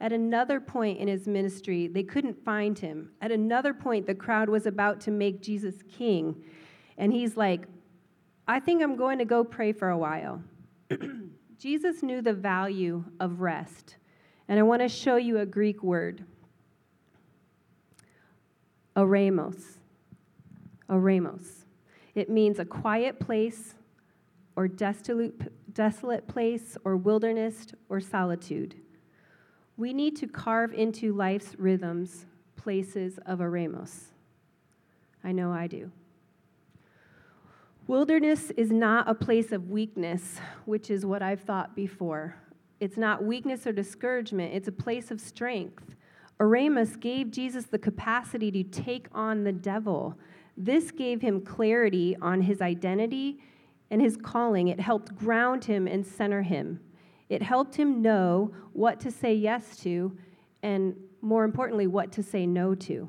[0.00, 3.12] At another point in his ministry, they couldn't find him.
[3.22, 6.42] At another point, the crowd was about to make Jesus king.
[6.98, 7.66] And he's like,
[8.48, 10.42] I think I'm going to go pray for a while.
[11.58, 13.96] Jesus knew the value of rest.
[14.48, 16.24] And I want to show you a Greek word
[18.96, 19.78] eremos.
[20.88, 21.64] Eremos.
[22.14, 23.74] It means a quiet place
[24.56, 28.76] or desolate, desolate place or wilderness or solitude.
[29.76, 34.04] We need to carve into life's rhythms places of eremos.
[35.22, 35.90] I know I do.
[37.86, 42.36] Wilderness is not a place of weakness, which is what I've thought before.
[42.80, 45.94] It's not weakness or discouragement, it's a place of strength.
[46.40, 50.18] Eremos gave Jesus the capacity to take on the devil.
[50.56, 53.40] This gave him clarity on his identity
[53.94, 54.66] and his calling.
[54.66, 56.80] It helped ground him and center him.
[57.28, 60.18] It helped him know what to say yes to,
[60.64, 63.08] and more importantly, what to say no to.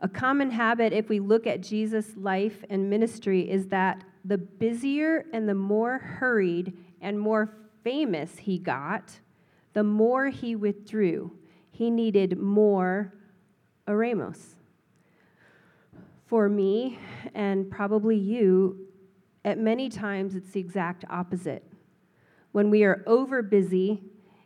[0.00, 5.26] A common habit, if we look at Jesus' life and ministry, is that the busier
[5.32, 7.52] and the more hurried and more
[7.82, 9.18] famous he got,
[9.72, 11.32] the more he withdrew.
[11.72, 13.12] He needed more
[13.88, 14.54] eremos.
[16.26, 17.00] For me,
[17.34, 18.86] and probably you,
[19.46, 21.64] at many times it's the exact opposite.
[22.50, 24.02] When we are over busy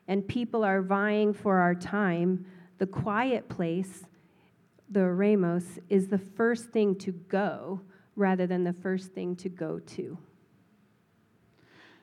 [0.07, 2.45] and people are vying for our time,
[2.77, 4.05] the quiet place,
[4.91, 7.81] the eremos, is the first thing to go
[8.15, 10.19] rather than the first thing to go to.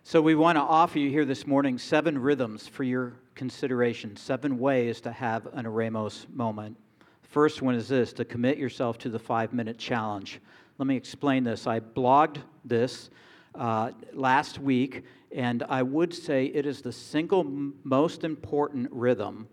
[0.04, 4.58] So, we want to offer you here this morning seven rhythms for your consideration, seven
[4.58, 6.78] ways to have an eremos moment.
[7.24, 10.40] First one is this to commit yourself to the five minute challenge.
[10.78, 11.66] Let me explain this.
[11.66, 13.10] I blogged this
[13.56, 17.44] uh, last week, and I would say it is the single
[17.84, 19.48] most important rhythm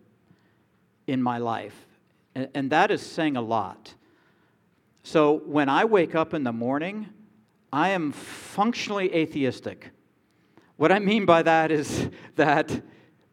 [1.07, 1.87] in my life.
[2.35, 3.95] And, and that is saying a lot.
[5.03, 7.09] So when I wake up in the morning,
[7.73, 9.91] I am functionally atheistic.
[10.77, 12.83] What I mean by that is that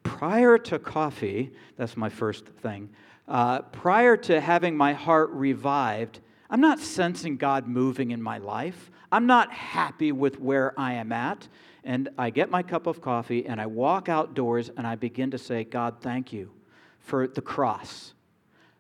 [0.03, 2.89] prior to coffee, that's my first thing,
[3.27, 6.21] uh, prior to having my heart revived,
[6.51, 8.91] I'm not sensing God moving in my life.
[9.09, 11.47] I'm not happy with where I am at.
[11.85, 15.37] And I get my cup of coffee and I walk outdoors and I begin to
[15.37, 16.51] say, God, thank you
[16.99, 18.13] for the cross.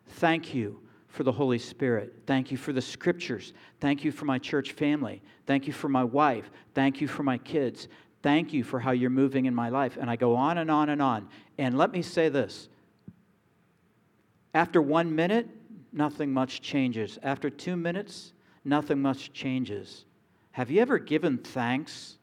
[0.05, 2.13] Thank you for the Holy Spirit.
[2.27, 3.53] Thank you for the scriptures.
[3.79, 5.21] Thank you for my church family.
[5.47, 6.51] Thank you for my wife.
[6.75, 7.87] Thank you for my kids.
[8.21, 9.97] Thank you for how you're moving in my life.
[9.99, 11.27] And I go on and on and on.
[11.57, 12.67] And let me say this
[14.53, 15.47] after one minute,
[15.91, 17.19] nothing much changes.
[17.23, 20.05] After two minutes, nothing much changes.
[20.51, 22.17] Have you ever given thanks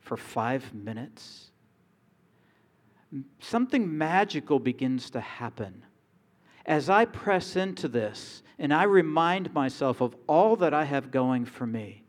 [0.00, 1.50] for five minutes?
[3.40, 5.84] Something magical begins to happen.
[6.66, 11.44] As I press into this and I remind myself of all that I have going
[11.46, 12.02] for me,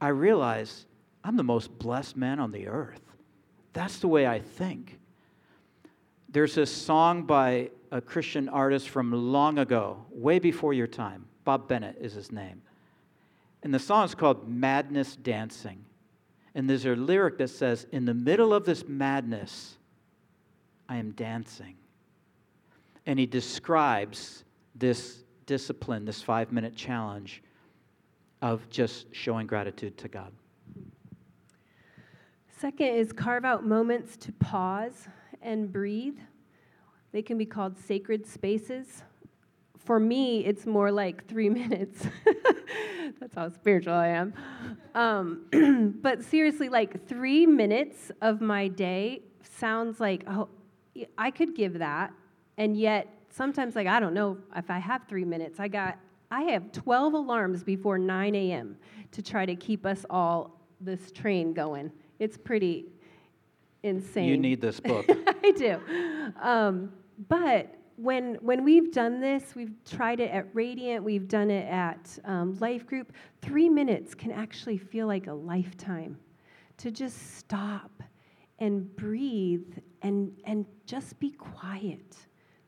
[0.00, 0.86] I realize
[1.22, 3.02] I'm the most blessed man on the earth.
[3.72, 4.98] That's the way I think.
[6.36, 11.24] There's this song by a Christian artist from long ago, way before your time.
[11.44, 12.60] Bob Bennett is his name.
[13.62, 15.82] And the song is called Madness Dancing.
[16.54, 19.78] And there's a lyric that says, In the middle of this madness,
[20.90, 21.76] I am dancing.
[23.06, 24.44] And he describes
[24.74, 27.42] this discipline, this five minute challenge
[28.42, 30.32] of just showing gratitude to God.
[32.58, 35.08] Second is carve out moments to pause
[35.42, 36.18] and breathe.
[37.12, 39.02] They can be called sacred spaces.
[39.78, 42.06] For me, it's more like three minutes.
[43.20, 44.34] That's how spiritual I am.
[44.94, 50.48] Um, but seriously, like three minutes of my day sounds like, oh,
[51.16, 52.12] I could give that.
[52.58, 55.60] And yet, sometimes, like, I don't know if I have three minutes.
[55.60, 55.98] I got,
[56.30, 58.76] I have 12 alarms before 9 a.m.
[59.12, 61.90] to try to keep us all, this train going.
[62.18, 62.86] It's pretty
[63.86, 64.28] insane.
[64.28, 65.06] You need this book.
[65.44, 65.80] I do.
[66.40, 66.92] Um,
[67.28, 72.18] but when, when we've done this, we've tried it at Radiant, we've done it at
[72.24, 76.18] um, Life Group, three minutes can actually feel like a lifetime
[76.78, 78.02] to just stop
[78.58, 82.16] and breathe and, and just be quiet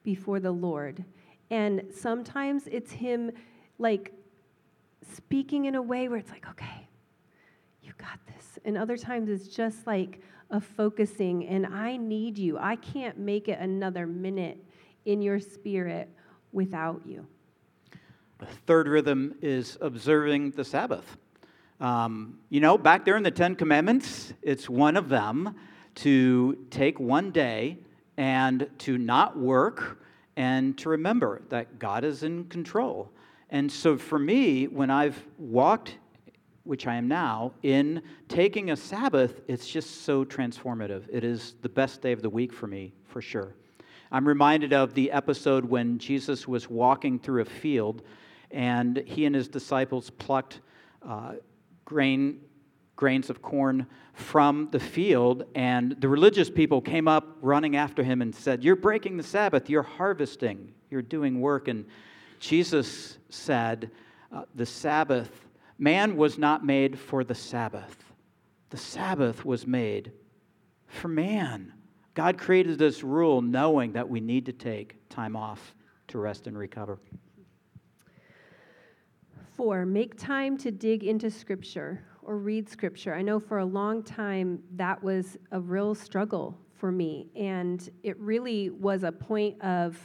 [0.02, 1.04] before the Lord.
[1.50, 3.30] And sometimes it's Him
[3.78, 4.12] like
[5.14, 6.88] speaking in a way where it's like, okay,
[7.82, 8.58] you got this.
[8.64, 10.20] And other times it's just like
[10.50, 12.58] a focusing, and I need you.
[12.58, 14.64] I can't make it another minute
[15.04, 16.08] in your spirit
[16.52, 17.26] without you.
[18.38, 21.16] The third rhythm is observing the Sabbath.
[21.80, 25.54] Um, you know, back there in the Ten Commandments, it's one of them
[25.96, 27.78] to take one day
[28.16, 30.02] and to not work
[30.36, 33.10] and to remember that God is in control.
[33.50, 35.98] And so for me, when I've walked,
[36.68, 41.04] which I am now, in taking a Sabbath, it's just so transformative.
[41.10, 43.54] It is the best day of the week for me, for sure.
[44.12, 48.02] I'm reminded of the episode when Jesus was walking through a field
[48.50, 50.60] and he and his disciples plucked
[51.08, 51.36] uh,
[51.86, 52.42] grain,
[52.96, 58.20] grains of corn from the field, and the religious people came up running after him
[58.20, 61.68] and said, You're breaking the Sabbath, you're harvesting, you're doing work.
[61.68, 61.86] And
[62.40, 63.90] Jesus said,
[64.30, 65.47] uh, The Sabbath,
[65.78, 68.04] man was not made for the Sabbath,
[68.70, 70.12] the Sabbath was made
[70.86, 71.72] for man.
[72.14, 75.74] God created this rule knowing that we need to take time off
[76.08, 76.98] to rest and recover.
[79.56, 83.14] Four, make time to dig into Scripture or read Scripture.
[83.14, 87.28] I know for a long time that was a real struggle for me.
[87.34, 89.98] And it really was a point of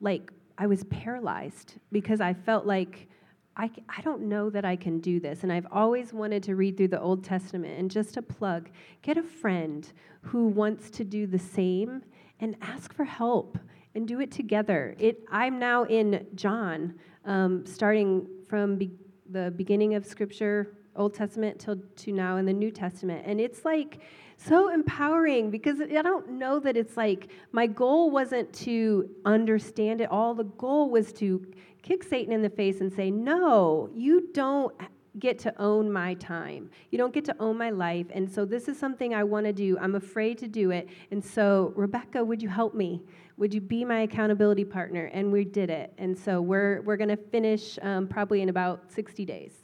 [0.00, 3.08] like, I was paralyzed because I felt like
[3.56, 5.42] I, I don't know that I can do this.
[5.42, 8.70] And I've always wanted to read through the Old Testament and just a plug,
[9.02, 9.90] get a friend
[10.22, 12.02] who wants to do the same
[12.40, 13.58] and ask for help
[13.94, 14.94] and do it together.
[14.98, 16.94] It, I'm now in John,
[17.24, 18.92] um, starting from be-
[19.30, 23.64] the beginning of Scripture, Old Testament, till to now in the New Testament, and it's
[23.64, 24.00] like
[24.36, 30.10] so empowering because I don't know that it's like my goal wasn't to understand it
[30.10, 30.34] all.
[30.34, 31.46] The goal was to
[31.82, 34.74] kick Satan in the face and say, "No, you don't."
[35.18, 36.70] get to own my time.
[36.90, 38.06] You don't get to own my life.
[38.10, 39.76] And so this is something I want to do.
[39.78, 40.88] I'm afraid to do it.
[41.10, 43.02] And so, Rebecca, would you help me?
[43.36, 45.06] Would you be my accountability partner?
[45.06, 45.92] And we did it.
[45.98, 49.54] And so we're, we're going to finish um, probably in about 60 days.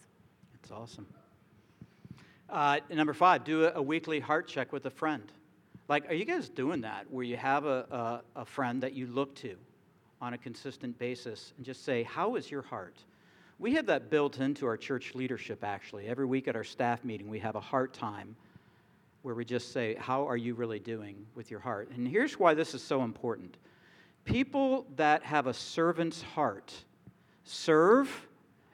[0.53, 1.07] That's awesome.
[2.49, 5.33] Uh, number five, do a, a, weekly heart check with a friend.
[5.89, 9.09] Like, are you guys doing that where you have a, a, a friend that you
[9.09, 9.57] look to
[10.21, 12.97] on a consistent basis and just say, How is your heart?
[13.59, 16.09] We have that built into our church leadership, actually.
[16.09, 18.37] Every week at our staff meeting, we have a heart time
[19.23, 21.91] where we just say, How are you really doing with your heart?
[21.91, 23.57] And here's why this is so important
[24.25, 26.75] people that have a servant's heart
[27.45, 28.27] serve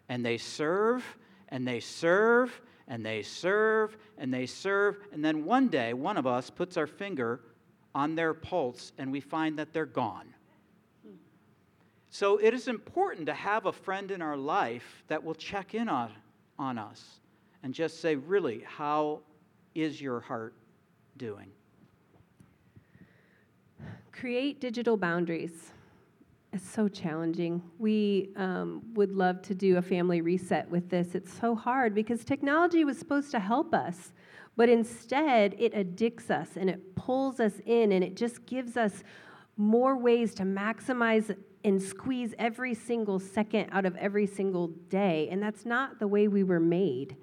[0.09, 1.05] and they serve
[1.51, 4.99] and they serve and they serve and they serve.
[5.13, 7.41] And then one day, one of us puts our finger
[7.95, 10.35] on their pulse and we find that they're gone.
[12.15, 15.89] So it is important to have a friend in our life that will check in
[15.89, 16.13] on,
[16.59, 17.21] on us
[17.63, 19.21] and just say, really, how
[19.75, 20.53] is your heart
[21.17, 21.49] doing?
[24.13, 25.71] Create digital boundaries.
[26.53, 27.63] It's so challenging.
[27.79, 31.15] We um, would love to do a family reset with this.
[31.15, 34.13] It's so hard because technology was supposed to help us,
[34.55, 39.03] but instead it addicts us and it pulls us in and it just gives us
[39.57, 41.35] more ways to maximize
[41.65, 45.29] and squeeze every single second out of every single day.
[45.31, 47.17] And that's not the way we were made.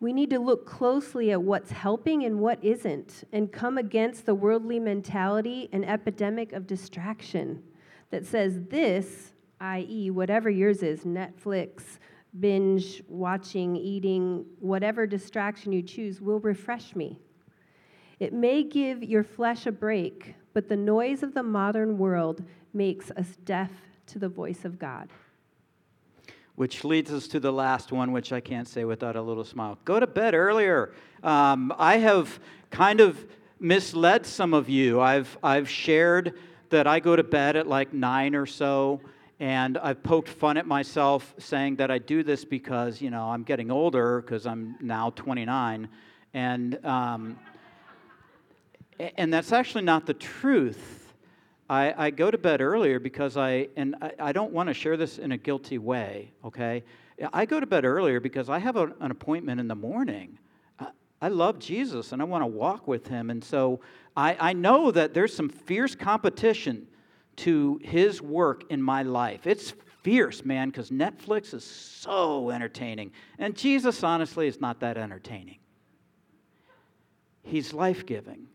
[0.00, 4.34] We need to look closely at what's helping and what isn't, and come against the
[4.34, 7.62] worldly mentality and epidemic of distraction
[8.10, 11.98] that says this, i.e., whatever yours is Netflix,
[12.38, 17.18] binge, watching, eating, whatever distraction you choose, will refresh me.
[18.20, 23.10] It may give your flesh a break, but the noise of the modern world makes
[23.12, 23.70] us deaf
[24.06, 25.08] to the voice of God.
[26.54, 29.78] Which leads us to the last one, which I can't say without a little smile.
[29.84, 30.92] Go to bed earlier.
[31.22, 32.38] Um, I have
[32.70, 33.24] kind of
[33.58, 35.00] misled some of you.
[35.00, 36.34] I've, I've shared
[36.70, 39.00] that I go to bed at like nine or so,
[39.40, 43.42] and I've poked fun at myself saying that I do this because, you know, I'm
[43.42, 45.88] getting older because I'm now 29.
[46.34, 47.36] And, um,
[48.98, 51.12] and that's actually not the truth.
[51.68, 54.96] I, I go to bed earlier because I, and I, I don't want to share
[54.96, 56.84] this in a guilty way, okay?
[57.32, 60.38] I go to bed earlier because I have a, an appointment in the morning.
[60.78, 60.88] I,
[61.22, 63.30] I love Jesus and I want to walk with him.
[63.30, 63.80] And so
[64.16, 66.86] I, I know that there's some fierce competition
[67.36, 69.46] to his work in my life.
[69.46, 73.10] It's fierce, man, because Netflix is so entertaining.
[73.38, 75.58] And Jesus, honestly, is not that entertaining.
[77.42, 78.48] He's life giving.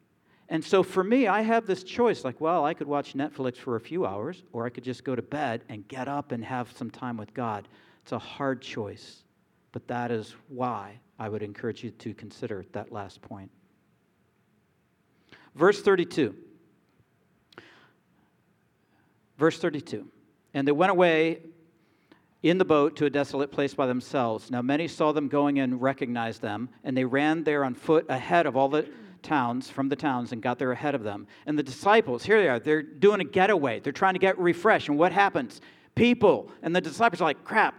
[0.49, 3.75] And so for me, I have this choice like, well, I could watch Netflix for
[3.75, 6.71] a few hours, or I could just go to bed and get up and have
[6.75, 7.67] some time with God.
[8.01, 9.23] It's a hard choice.
[9.71, 13.51] But that is why I would encourage you to consider that last point.
[15.53, 16.35] Verse 32.
[19.37, 20.07] Verse 32.
[20.55, 21.41] And they went away
[22.41, 24.49] in the boat to a desolate place by themselves.
[24.49, 28.47] Now many saw them going and recognized them, and they ran there on foot ahead
[28.47, 28.89] of all the
[29.21, 31.27] towns from the towns and got there ahead of them.
[31.45, 33.79] And the disciples, here they are, they're doing a getaway.
[33.79, 34.89] They're trying to get refreshed.
[34.89, 35.61] And what happens?
[35.95, 36.51] People.
[36.61, 37.75] And the disciples are like, crap,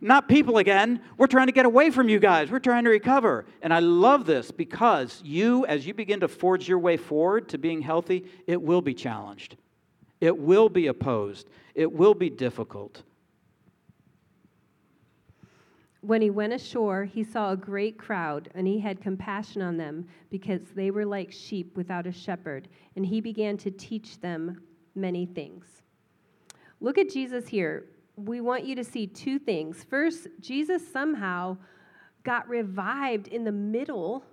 [0.00, 1.00] not people again.
[1.16, 2.50] We're trying to get away from you guys.
[2.50, 3.46] We're trying to recover.
[3.62, 7.58] And I love this because you, as you begin to forge your way forward to
[7.58, 9.56] being healthy, it will be challenged.
[10.20, 11.48] It will be opposed.
[11.74, 13.02] It will be difficult.
[16.02, 20.08] When he went ashore, he saw a great crowd, and he had compassion on them
[20.30, 24.60] because they were like sheep without a shepherd, and he began to teach them
[24.96, 25.82] many things.
[26.80, 27.86] Look at Jesus here.
[28.16, 29.84] We want you to see two things.
[29.88, 31.56] First, Jesus somehow
[32.24, 34.24] got revived in the middle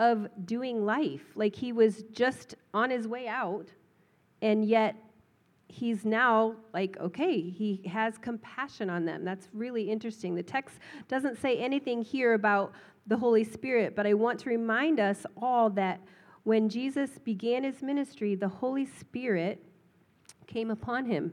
[0.00, 3.68] of doing life, like he was just on his way out,
[4.42, 4.96] and yet
[5.68, 9.24] he's now like, okay, he has compassion on them.
[9.24, 10.34] That's really interesting.
[10.34, 12.72] The text doesn't say anything here about
[13.06, 16.00] the Holy Spirit, but I want to remind us all that
[16.44, 19.64] when Jesus began his ministry, the Holy Spirit
[20.46, 21.32] came upon him.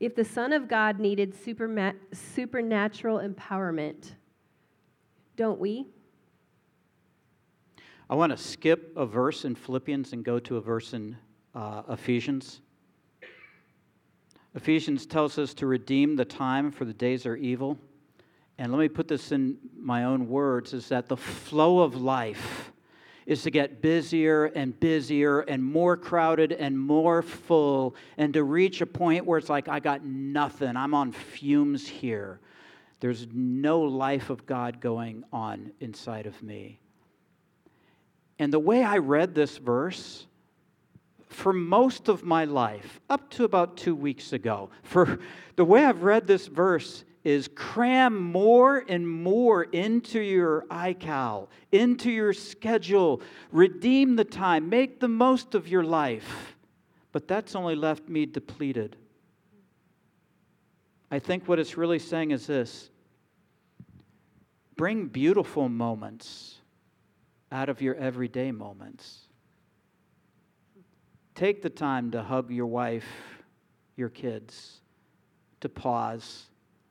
[0.00, 4.12] If the Son of God needed supernatural empowerment,
[5.36, 5.86] don't we?
[8.08, 11.16] I want to skip a verse in Philippians and go to a verse in
[11.54, 12.60] uh, Ephesians.
[14.54, 17.78] Ephesians tells us to redeem the time, for the days are evil.
[18.58, 22.70] And let me put this in my own words is that the flow of life
[23.26, 28.80] is to get busier and busier and more crowded and more full and to reach
[28.80, 30.76] a point where it's like, I got nothing.
[30.76, 32.38] I'm on fumes here.
[33.00, 36.80] There's no life of God going on inside of me.
[38.38, 40.26] And the way I read this verse,
[41.34, 45.18] for most of my life, up to about two weeks ago, for
[45.56, 52.10] the way I've read this verse is cram more and more into your iCal, into
[52.10, 53.20] your schedule,
[53.50, 56.56] redeem the time, make the most of your life.
[57.12, 58.96] But that's only left me depleted.
[61.10, 62.90] I think what it's really saying is this
[64.76, 66.56] bring beautiful moments
[67.50, 69.23] out of your everyday moments.
[71.34, 73.06] Take the time to hug your wife,
[73.96, 74.80] your kids,
[75.60, 76.44] to pause,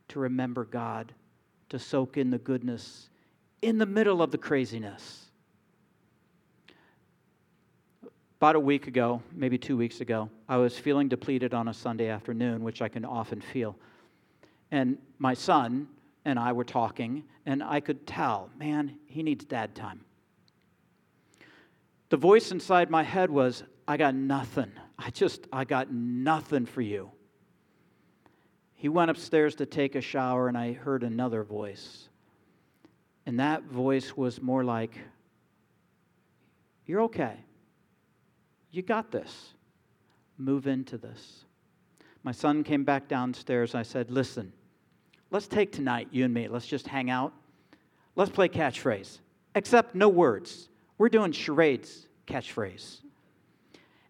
[0.09, 1.13] to remember God,
[1.69, 3.09] to soak in the goodness
[3.63, 5.27] in the middle of the craziness.
[8.37, 12.09] About a week ago, maybe two weeks ago, I was feeling depleted on a Sunday
[12.09, 13.77] afternoon, which I can often feel.
[14.69, 15.87] And my son
[16.25, 20.01] and I were talking, and I could tell, man, he needs dad time.
[22.09, 24.71] The voice inside my head was, I got nothing.
[24.97, 27.11] I just, I got nothing for you.
[28.75, 32.09] He went upstairs to take a shower, and I heard another voice.
[33.25, 34.97] And that voice was more like,
[36.85, 37.37] You're okay.
[38.71, 39.53] You got this.
[40.37, 41.45] Move into this.
[42.23, 43.75] My son came back downstairs.
[43.75, 44.51] I said, Listen,
[45.31, 46.47] let's take tonight, you and me.
[46.47, 47.33] Let's just hang out.
[48.15, 49.19] Let's play catchphrase,
[49.55, 50.69] except no words.
[50.97, 53.01] We're doing charades catchphrase.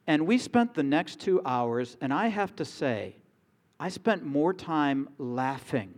[0.08, 3.16] And we spent the next two hours, and I have to say,
[3.80, 5.94] I spent more time laughing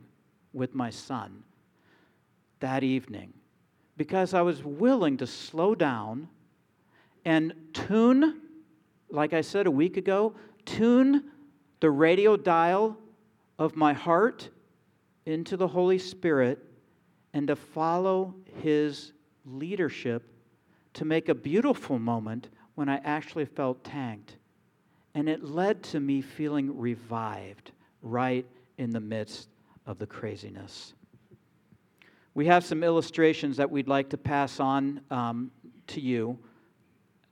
[0.53, 1.43] with my son
[2.59, 3.33] that evening
[3.97, 6.29] because I was willing to slow down
[7.25, 8.41] and tune,
[9.09, 10.35] like I said a week ago,
[10.65, 11.25] tune
[11.79, 12.97] the radio dial
[13.57, 14.49] of my heart
[15.25, 16.59] into the Holy Spirit
[17.33, 19.13] and to follow His
[19.45, 20.23] leadership
[20.93, 24.35] to make a beautiful moment when I actually felt tanked.
[25.13, 27.71] And it led to me feeling revived
[28.01, 28.45] right
[28.77, 29.47] in the midst
[29.85, 30.93] of the craziness.
[32.33, 35.51] We have some illustrations that we'd like to pass on um,
[35.87, 36.37] to you.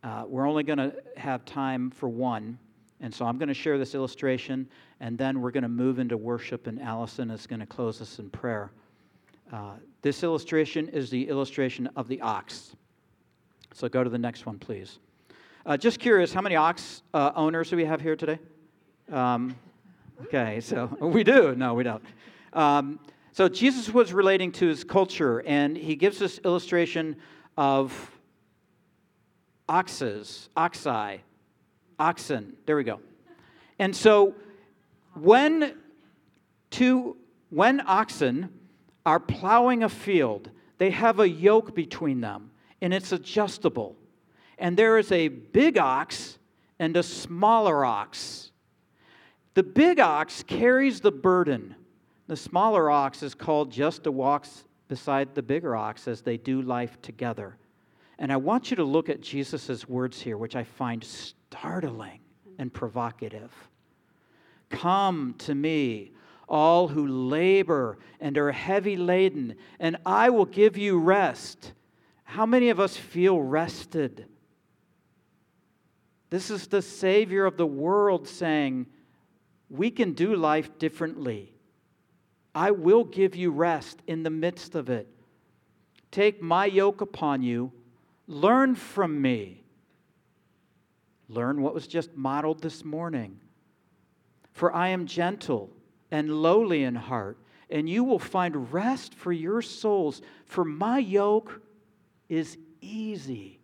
[0.02, 2.58] Uh, we're only going to have time for one.
[3.02, 4.66] And so I'm going to share this illustration,
[5.02, 8.18] and then we're going to move into worship, and Allison is going to close us
[8.20, 8.72] in prayer.
[9.52, 12.78] Uh, this illustration is the illustration of the ox.
[13.74, 15.00] So go to the next one, please.
[15.66, 18.40] Uh, just curious, how many ox uh, owners do we have here today?
[19.12, 19.56] Um,
[20.24, 21.56] okay, so we do.
[21.56, 22.04] No, we don't.
[22.54, 23.00] Um,
[23.32, 27.16] so Jesus was relating to his culture, and he gives this illustration
[27.58, 28.12] of
[29.70, 31.20] oxes, oxi,
[31.98, 32.54] oxen.
[32.66, 33.00] There we go.
[33.80, 34.36] And so
[35.14, 35.76] when
[36.70, 37.18] two,
[37.50, 38.50] when oxen
[39.06, 40.50] are plowing a field.
[40.78, 42.52] They have a yoke between them,
[42.82, 43.96] and it's adjustable.
[44.58, 46.38] And there is a big ox
[46.80, 48.52] and a smaller ox.
[49.54, 51.76] The big ox carries the burden.
[52.28, 54.48] The smaller ox is called just to walk
[54.88, 57.58] beside the bigger ox as they do life together.
[58.20, 62.20] And I want you to look at Jesus' words here, which I find startling
[62.58, 63.52] and provocative.
[64.70, 66.12] Come to me,
[66.48, 71.74] all who labor and are heavy laden, and I will give you rest.
[72.24, 74.26] How many of us feel rested?
[76.34, 78.88] This is the Savior of the world saying,
[79.70, 81.54] We can do life differently.
[82.56, 85.08] I will give you rest in the midst of it.
[86.10, 87.72] Take my yoke upon you,
[88.26, 89.64] learn from me.
[91.28, 93.40] Learn what was just modeled this morning.
[94.54, 95.70] For I am gentle
[96.10, 97.38] and lowly in heart,
[97.70, 100.24] and you will find rest for your souls.
[100.46, 101.62] For my yoke
[102.28, 103.60] is easy,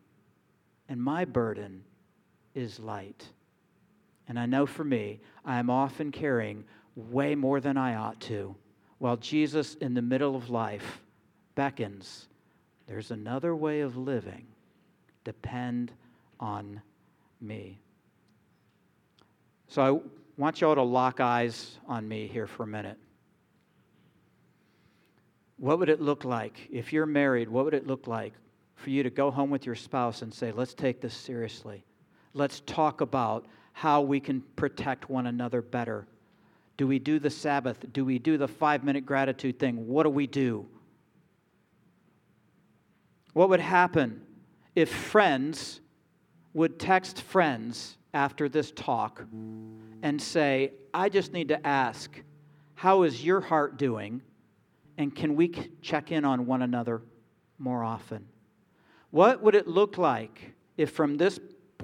[0.87, 1.83] and my burden
[2.59, 3.25] is light.
[4.27, 6.63] And I know for me, I am often carrying
[6.95, 8.55] way more than I ought to,
[8.99, 11.01] while Jesus, in the middle of life,
[11.55, 12.27] beckons.
[12.87, 14.45] There's another way of living.
[15.23, 15.91] Depend
[16.39, 16.81] on
[17.41, 17.79] me.
[19.67, 22.97] So I want y'all to lock eyes on me here for a minute.
[25.57, 27.49] What would it look like if you're married?
[27.49, 28.33] What would it look like
[28.75, 31.83] for you to go home with your spouse and say, let's take this seriously?
[32.39, 36.07] Let's talk about how we can protect one another better.
[36.77, 37.85] Do we do the Sabbath?
[37.91, 39.85] Do we do the five minute gratitude thing?
[39.87, 40.65] What do we do?
[43.33, 44.21] What would happen
[44.73, 45.81] if friends
[46.53, 49.21] would text friends after this talk
[50.01, 52.21] and say, I just need to ask,
[52.75, 54.21] how is your heart doing?
[54.97, 55.49] And can we
[55.81, 57.01] check in on one another
[57.57, 58.25] more often?
[59.11, 61.37] What would it look like if from this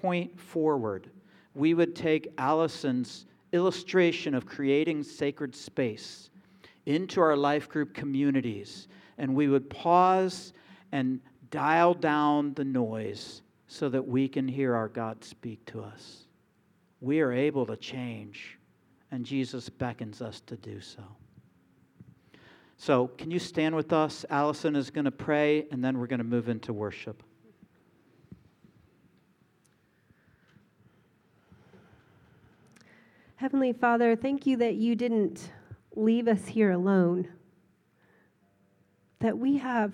[0.05, 1.09] point forward
[1.55, 6.29] we would take Allison's illustration of creating sacred space
[6.85, 8.87] into our life group communities
[9.17, 10.53] and we would pause
[10.91, 16.27] and dial down the noise so that we can hear our God speak to us.
[17.01, 18.59] We are able to change,
[19.09, 21.01] and Jesus beckons us to do so.
[22.77, 24.23] So, can you stand with us?
[24.29, 27.23] Allison is going to pray, and then we're going to move into worship.
[33.37, 35.51] Heavenly Father, thank you that you didn't
[35.93, 37.27] leave us here alone,
[39.19, 39.93] that we have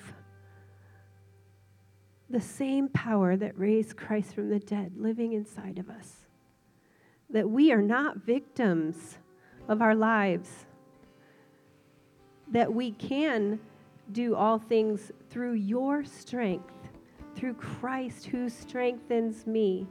[2.30, 6.18] the same power that raised Christ from the dead living inside of us.
[7.32, 9.18] That we are not victims
[9.68, 10.68] of our lives.
[12.48, 13.60] That we can
[14.12, 16.90] do all things through your strength,
[17.36, 19.88] through Christ who strengthens me.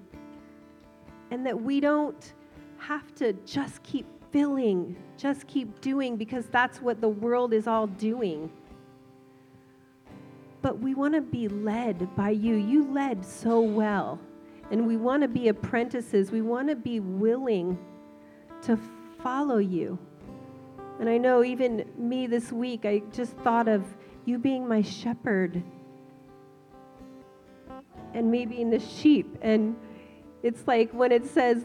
[1.32, 2.32] And that we don't
[2.80, 7.86] have to just keep filling, just keep doing, because that's what the world is all
[7.86, 8.50] doing
[10.62, 12.56] but we want to be led by you.
[12.56, 14.18] You led so well.
[14.70, 16.30] And we want to be apprentices.
[16.30, 17.78] We want to be willing
[18.62, 18.78] to
[19.22, 19.98] follow you.
[21.00, 23.84] And I know even me this week, I just thought of
[24.26, 25.62] you being my shepherd
[28.12, 29.38] and me being the sheep.
[29.40, 29.76] And
[30.42, 31.64] it's like when it says,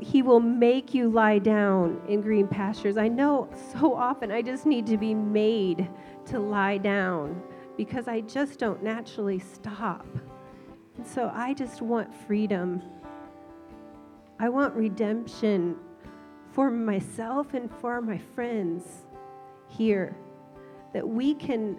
[0.00, 2.96] He will make you lie down in green pastures.
[2.96, 5.88] I know so often I just need to be made
[6.26, 7.42] to lie down
[7.76, 10.06] because I just don't naturally stop.
[10.96, 12.82] And so I just want freedom.
[14.38, 15.76] I want redemption
[16.52, 18.84] for myself and for my friends
[19.68, 20.16] here.
[20.92, 21.78] That we can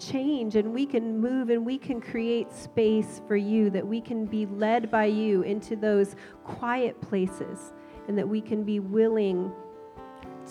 [0.00, 4.24] change and we can move and we can create space for you, that we can
[4.24, 7.72] be led by you into those quiet places,
[8.08, 9.52] and that we can be willing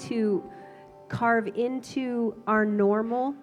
[0.01, 0.43] to
[1.09, 3.33] carve into our normal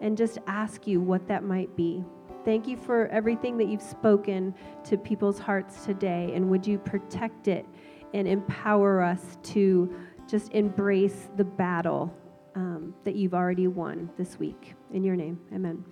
[0.00, 2.04] and just ask you what that might be.
[2.44, 7.48] Thank you for everything that you've spoken to people's hearts today, and would you protect
[7.48, 7.66] it
[8.14, 9.92] and empower us to
[10.28, 12.14] just embrace the battle
[12.58, 14.74] um, that you've already won this week.
[14.92, 15.84] In your name, amen.